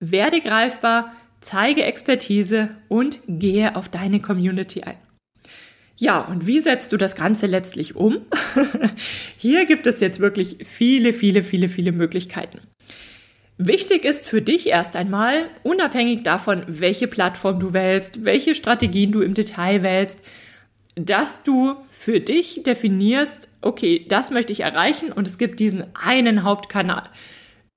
Werde 0.00 0.40
greifbar, 0.40 1.12
zeige 1.40 1.84
Expertise 1.84 2.70
und 2.88 3.20
gehe 3.26 3.76
auf 3.76 3.88
deine 3.88 4.20
Community 4.20 4.82
ein. 4.82 4.98
Ja, 5.96 6.20
und 6.20 6.46
wie 6.46 6.60
setzt 6.60 6.92
du 6.92 6.96
das 6.96 7.16
Ganze 7.16 7.46
letztlich 7.46 7.96
um? 7.96 8.18
Hier 9.36 9.66
gibt 9.66 9.86
es 9.86 9.98
jetzt 9.98 10.20
wirklich 10.20 10.58
viele, 10.64 11.12
viele, 11.12 11.42
viele, 11.42 11.68
viele 11.68 11.90
Möglichkeiten. 11.90 12.60
Wichtig 13.56 14.04
ist 14.04 14.24
für 14.24 14.40
dich 14.40 14.68
erst 14.68 14.94
einmal, 14.94 15.50
unabhängig 15.64 16.22
davon, 16.22 16.62
welche 16.68 17.08
Plattform 17.08 17.58
du 17.58 17.72
wählst, 17.72 18.24
welche 18.24 18.54
Strategien 18.54 19.10
du 19.10 19.20
im 19.20 19.34
Detail 19.34 19.82
wählst, 19.82 20.22
dass 20.94 21.42
du 21.42 21.74
für 21.90 22.20
dich 22.20 22.62
definierst, 22.62 23.48
okay, 23.60 24.06
das 24.08 24.30
möchte 24.30 24.52
ich 24.52 24.60
erreichen 24.60 25.10
und 25.10 25.26
es 25.26 25.38
gibt 25.38 25.58
diesen 25.58 25.84
einen 25.94 26.44
Hauptkanal 26.44 27.10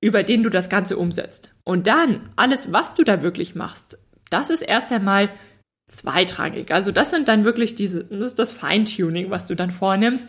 über 0.02 0.24
den 0.24 0.42
du 0.42 0.50
das 0.50 0.68
Ganze 0.68 0.98
umsetzt. 0.98 1.54
Und 1.64 1.86
dann 1.86 2.28
alles, 2.36 2.72
was 2.72 2.92
du 2.92 3.04
da 3.04 3.22
wirklich 3.22 3.54
machst, 3.54 3.98
das 4.28 4.50
ist 4.50 4.62
erst 4.62 4.92
einmal 4.92 5.30
zweitrangig. 5.86 6.72
Also 6.72 6.90
das 6.90 7.10
sind 7.10 7.28
dann 7.28 7.44
wirklich 7.44 7.76
diese, 7.76 8.04
das 8.04 8.26
ist 8.26 8.38
das 8.38 8.52
Feintuning, 8.52 9.30
was 9.30 9.46
du 9.46 9.54
dann 9.54 9.70
vornimmst. 9.70 10.28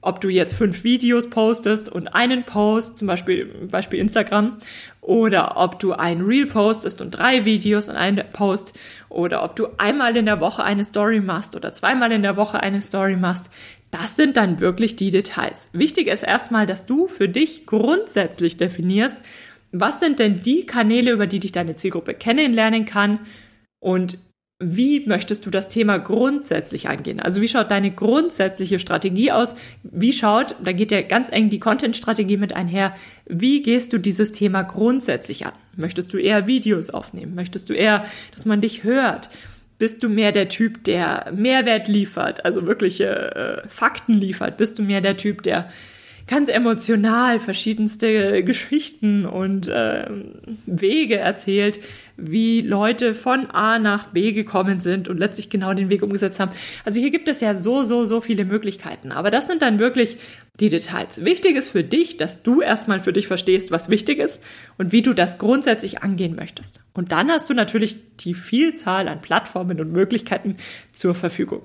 Ob 0.00 0.20
du 0.20 0.28
jetzt 0.28 0.54
fünf 0.54 0.84
Videos 0.84 1.28
postest 1.28 1.88
und 1.88 2.06
einen 2.14 2.44
Post, 2.44 2.98
zum 2.98 3.08
Beispiel, 3.08 3.46
Beispiel 3.68 3.98
Instagram, 3.98 4.58
oder 5.00 5.56
ob 5.56 5.80
du 5.80 5.94
ein 5.94 6.20
Reel 6.20 6.46
postest 6.46 7.00
und 7.00 7.10
drei 7.10 7.44
Videos 7.44 7.88
und 7.88 7.96
einen 7.96 8.24
Post, 8.32 8.78
oder 9.08 9.42
ob 9.42 9.56
du 9.56 9.66
einmal 9.78 10.16
in 10.16 10.26
der 10.26 10.40
Woche 10.40 10.62
eine 10.62 10.84
Story 10.84 11.20
machst 11.20 11.56
oder 11.56 11.72
zweimal 11.72 12.12
in 12.12 12.22
der 12.22 12.36
Woche 12.36 12.62
eine 12.62 12.80
Story 12.80 13.16
machst. 13.16 13.50
Das 13.90 14.16
sind 14.16 14.36
dann 14.36 14.60
wirklich 14.60 14.96
die 14.96 15.10
Details. 15.10 15.68
Wichtig 15.72 16.08
ist 16.08 16.22
erstmal, 16.22 16.66
dass 16.66 16.86
du 16.86 17.08
für 17.08 17.28
dich 17.28 17.66
grundsätzlich 17.66 18.56
definierst, 18.56 19.18
was 19.72 20.00
sind 20.00 20.18
denn 20.18 20.42
die 20.42 20.66
Kanäle, 20.66 21.12
über 21.12 21.26
die 21.26 21.40
dich 21.40 21.52
deine 21.52 21.74
Zielgruppe 21.74 22.14
kennenlernen 22.14 22.84
kann 22.84 23.20
und 23.80 24.18
wie 24.60 25.06
möchtest 25.06 25.46
du 25.46 25.50
das 25.50 25.68
Thema 25.68 25.98
grundsätzlich 25.98 26.88
angehen? 26.88 27.20
Also 27.20 27.40
wie 27.40 27.46
schaut 27.46 27.70
deine 27.70 27.92
grundsätzliche 27.92 28.80
Strategie 28.80 29.30
aus? 29.30 29.54
Wie 29.84 30.12
schaut, 30.12 30.56
da 30.60 30.72
geht 30.72 30.90
ja 30.90 31.00
ganz 31.02 31.30
eng 31.30 31.48
die 31.48 31.60
Content-Strategie 31.60 32.38
mit 32.38 32.56
einher, 32.56 32.92
wie 33.26 33.62
gehst 33.62 33.92
du 33.92 33.98
dieses 33.98 34.32
Thema 34.32 34.62
grundsätzlich 34.62 35.46
an? 35.46 35.52
Möchtest 35.76 36.12
du 36.12 36.18
eher 36.18 36.48
Videos 36.48 36.90
aufnehmen? 36.90 37.36
Möchtest 37.36 37.70
du 37.70 37.72
eher, 37.72 38.04
dass 38.34 38.46
man 38.46 38.60
dich 38.60 38.82
hört? 38.82 39.30
Bist 39.78 40.02
du 40.02 40.08
mehr 40.08 40.32
der 40.32 40.48
Typ, 40.48 40.82
der 40.84 41.30
Mehrwert 41.32 41.86
liefert, 41.86 42.44
also 42.44 42.66
wirkliche 42.66 43.62
äh, 43.64 43.68
Fakten 43.68 44.14
liefert? 44.14 44.56
Bist 44.56 44.78
du 44.78 44.82
mehr 44.82 45.00
der 45.00 45.16
Typ, 45.16 45.42
der 45.42 45.70
ganz 46.28 46.48
emotional 46.48 47.40
verschiedenste 47.40 48.44
Geschichten 48.44 49.26
und 49.26 49.66
äh, 49.66 50.06
Wege 50.66 51.18
erzählt, 51.18 51.80
wie 52.16 52.60
Leute 52.60 53.14
von 53.14 53.50
A 53.50 53.78
nach 53.78 54.08
B 54.12 54.32
gekommen 54.32 54.80
sind 54.80 55.08
und 55.08 55.18
letztlich 55.18 55.50
genau 55.50 55.72
den 55.72 55.88
Weg 55.88 56.02
umgesetzt 56.02 56.38
haben. 56.38 56.52
Also 56.84 57.00
hier 57.00 57.10
gibt 57.10 57.28
es 57.28 57.40
ja 57.40 57.54
so, 57.54 57.82
so, 57.82 58.04
so 58.04 58.20
viele 58.20 58.44
Möglichkeiten. 58.44 59.10
Aber 59.10 59.30
das 59.30 59.46
sind 59.46 59.62
dann 59.62 59.78
wirklich 59.78 60.18
die 60.60 60.68
Details. 60.68 61.24
Wichtig 61.24 61.56
ist 61.56 61.70
für 61.70 61.84
dich, 61.84 62.16
dass 62.16 62.42
du 62.42 62.60
erstmal 62.60 63.00
für 63.00 63.12
dich 63.12 63.26
verstehst, 63.26 63.70
was 63.70 63.88
wichtig 63.88 64.18
ist 64.18 64.42
und 64.76 64.92
wie 64.92 65.02
du 65.02 65.14
das 65.14 65.38
grundsätzlich 65.38 66.02
angehen 66.02 66.36
möchtest. 66.36 66.82
Und 66.92 67.12
dann 67.12 67.30
hast 67.30 67.48
du 67.48 67.54
natürlich 67.54 68.16
die 68.18 68.34
Vielzahl 68.34 69.08
an 69.08 69.20
Plattformen 69.20 69.80
und 69.80 69.92
Möglichkeiten 69.92 70.56
zur 70.92 71.14
Verfügung. 71.14 71.62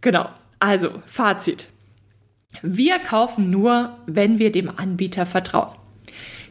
Genau. 0.00 0.30
Also, 0.60 1.02
Fazit. 1.06 1.68
Wir 2.62 2.98
kaufen 2.98 3.50
nur, 3.50 3.96
wenn 4.06 4.38
wir 4.38 4.52
dem 4.52 4.70
Anbieter 4.70 5.26
vertrauen. 5.26 5.76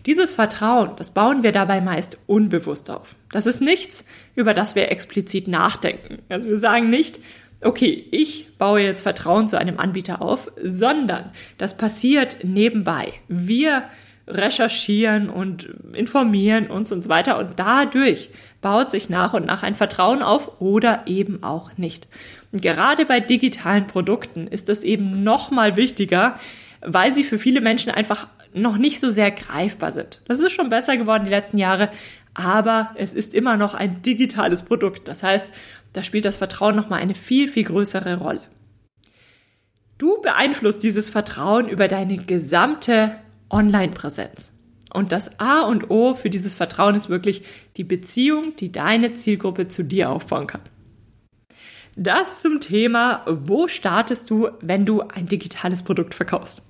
Dieses 0.05 0.33
Vertrauen, 0.33 0.91
das 0.95 1.11
bauen 1.11 1.43
wir 1.43 1.51
dabei 1.51 1.81
meist 1.81 2.17
unbewusst 2.25 2.89
auf. 2.89 3.15
Das 3.31 3.45
ist 3.45 3.61
nichts, 3.61 4.05
über 4.35 4.53
das 4.53 4.75
wir 4.75 4.91
explizit 4.91 5.47
nachdenken. 5.47 6.19
Also 6.29 6.49
wir 6.49 6.57
sagen 6.57 6.89
nicht, 6.89 7.19
okay, 7.61 8.07
ich 8.11 8.57
baue 8.57 8.81
jetzt 8.81 9.01
Vertrauen 9.01 9.47
zu 9.47 9.57
einem 9.57 9.77
Anbieter 9.77 10.21
auf, 10.21 10.51
sondern 10.63 11.31
das 11.57 11.77
passiert 11.77 12.37
nebenbei. 12.43 13.13
Wir 13.27 13.83
recherchieren 14.29 15.29
und 15.29 15.69
informieren 15.93 16.67
uns 16.67 16.91
und 16.91 17.01
so 17.01 17.09
weiter 17.09 17.39
und 17.39 17.59
dadurch 17.59 18.29
baut 18.61 18.91
sich 18.91 19.09
nach 19.09 19.33
und 19.33 19.45
nach 19.45 19.63
ein 19.63 19.75
Vertrauen 19.75 20.21
auf 20.21 20.61
oder 20.61 21.03
eben 21.07 21.43
auch 21.43 21.77
nicht. 21.77 22.07
Und 22.51 22.61
gerade 22.61 23.05
bei 23.05 23.19
digitalen 23.19 23.87
Produkten 23.87 24.47
ist 24.47 24.69
es 24.69 24.83
eben 24.83 25.23
noch 25.23 25.49
mal 25.49 25.77
wichtiger, 25.77 26.37
weil 26.81 27.11
sie 27.11 27.23
für 27.23 27.39
viele 27.39 27.59
Menschen 27.59 27.91
einfach 27.91 28.27
noch 28.53 28.77
nicht 28.77 28.99
so 28.99 29.09
sehr 29.09 29.31
greifbar 29.31 29.91
sind. 29.91 30.21
Das 30.27 30.39
ist 30.39 30.51
schon 30.51 30.69
besser 30.69 30.97
geworden 30.97 31.25
die 31.25 31.31
letzten 31.31 31.57
Jahre, 31.57 31.89
aber 32.33 32.91
es 32.95 33.13
ist 33.13 33.33
immer 33.33 33.57
noch 33.57 33.73
ein 33.73 34.01
digitales 34.01 34.63
Produkt. 34.63 35.07
Das 35.07 35.23
heißt, 35.23 35.49
da 35.93 36.03
spielt 36.03 36.25
das 36.25 36.37
Vertrauen 36.37 36.75
noch 36.75 36.89
mal 36.89 36.97
eine 36.97 37.15
viel 37.15 37.47
viel 37.47 37.63
größere 37.63 38.17
Rolle. 38.17 38.41
Du 39.97 40.21
beeinflusst 40.21 40.81
dieses 40.83 41.09
Vertrauen 41.09 41.67
über 41.67 41.87
deine 41.87 42.17
gesamte 42.17 43.15
Online-Präsenz. 43.49 44.53
Und 44.93 45.11
das 45.11 45.39
A 45.39 45.61
und 45.61 45.89
O 45.89 46.15
für 46.15 46.29
dieses 46.29 46.55
Vertrauen 46.55 46.95
ist 46.95 47.09
wirklich 47.09 47.43
die 47.77 47.83
Beziehung, 47.83 48.55
die 48.55 48.71
deine 48.71 49.13
Zielgruppe 49.13 49.67
zu 49.67 49.83
dir 49.83 50.09
aufbauen 50.09 50.47
kann. 50.47 50.61
Das 51.95 52.37
zum 52.37 52.59
Thema, 52.59 53.23
wo 53.27 53.67
startest 53.67 54.29
du, 54.29 54.49
wenn 54.61 54.85
du 54.85 55.01
ein 55.01 55.27
digitales 55.27 55.83
Produkt 55.83 56.15
verkaufst? 56.15 56.63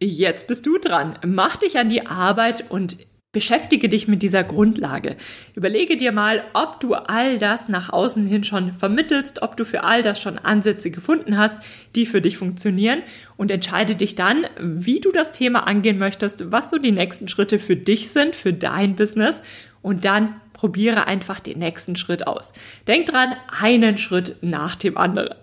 Jetzt 0.00 0.46
bist 0.46 0.66
du 0.66 0.78
dran. 0.78 1.16
Mach 1.24 1.56
dich 1.56 1.78
an 1.78 1.88
die 1.88 2.06
Arbeit 2.06 2.70
und 2.70 2.98
Beschäftige 3.34 3.90
dich 3.90 4.08
mit 4.08 4.22
dieser 4.22 4.44
Grundlage. 4.44 5.16
Überlege 5.54 5.98
dir 5.98 6.12
mal, 6.12 6.44
ob 6.54 6.80
du 6.80 6.94
all 6.94 7.38
das 7.38 7.68
nach 7.68 7.92
außen 7.92 8.24
hin 8.24 8.44
schon 8.44 8.72
vermittelst, 8.72 9.42
ob 9.42 9.56
du 9.58 9.64
für 9.66 9.82
all 9.82 10.02
das 10.02 10.20
schon 10.20 10.38
Ansätze 10.38 10.90
gefunden 10.90 11.36
hast, 11.36 11.58
die 11.96 12.06
für 12.06 12.22
dich 12.22 12.38
funktionieren 12.38 13.02
und 13.36 13.50
entscheide 13.50 13.96
dich 13.96 14.14
dann, 14.14 14.46
wie 14.58 15.00
du 15.00 15.10
das 15.10 15.32
Thema 15.32 15.66
angehen 15.66 15.98
möchtest, 15.98 16.52
was 16.52 16.70
so 16.70 16.78
die 16.78 16.92
nächsten 16.92 17.28
Schritte 17.28 17.58
für 17.58 17.76
dich 17.76 18.10
sind, 18.10 18.36
für 18.36 18.52
dein 18.52 18.94
Business 18.94 19.42
und 19.82 20.04
dann 20.04 20.40
probiere 20.52 21.08
einfach 21.08 21.40
den 21.40 21.58
nächsten 21.58 21.96
Schritt 21.96 22.28
aus. 22.28 22.52
Denk 22.86 23.06
dran, 23.06 23.34
einen 23.60 23.98
Schritt 23.98 24.36
nach 24.42 24.76
dem 24.76 24.96
anderen. 24.96 25.34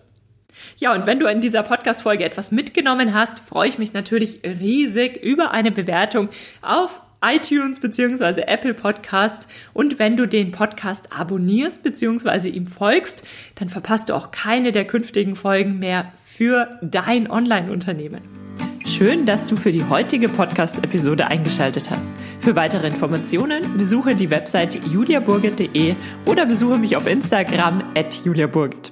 Ja, 0.77 0.93
und 0.93 1.05
wenn 1.05 1.19
du 1.19 1.27
in 1.27 1.41
dieser 1.41 1.63
Podcast-Folge 1.63 2.23
etwas 2.23 2.51
mitgenommen 2.51 3.13
hast, 3.13 3.39
freue 3.39 3.67
ich 3.67 3.77
mich 3.77 3.93
natürlich 3.93 4.39
riesig 4.43 5.21
über 5.21 5.51
eine 5.51 5.71
Bewertung 5.71 6.29
auf 6.61 7.01
iTunes 7.23 7.79
bzw. 7.79 8.41
Apple 8.47 8.73
Podcasts. 8.73 9.47
Und 9.73 9.99
wenn 9.99 10.17
du 10.17 10.27
den 10.27 10.51
Podcast 10.51 11.09
abonnierst 11.17 11.83
bzw. 11.83 12.49
ihm 12.49 12.67
folgst, 12.67 13.23
dann 13.55 13.69
verpasst 13.69 14.09
du 14.09 14.15
auch 14.15 14.31
keine 14.31 14.71
der 14.71 14.85
künftigen 14.85 15.35
Folgen 15.35 15.77
mehr 15.77 16.11
für 16.23 16.79
dein 16.81 17.29
Online-Unternehmen. 17.29 18.21
Schön, 18.85 19.25
dass 19.25 19.45
du 19.45 19.55
für 19.55 19.71
die 19.71 19.83
heutige 19.83 20.27
Podcast-Episode 20.27 21.27
eingeschaltet 21.27 21.89
hast. 21.89 22.07
Für 22.41 22.55
weitere 22.55 22.87
Informationen 22.87 23.77
besuche 23.77 24.15
die 24.15 24.29
Website 24.29 24.79
juliaburgit.de 24.87 25.95
oder 26.25 26.45
besuche 26.45 26.77
mich 26.77 26.97
auf 26.97 27.07
Instagram 27.07 27.83
at 27.95 28.13
juliaburgit. 28.25 28.91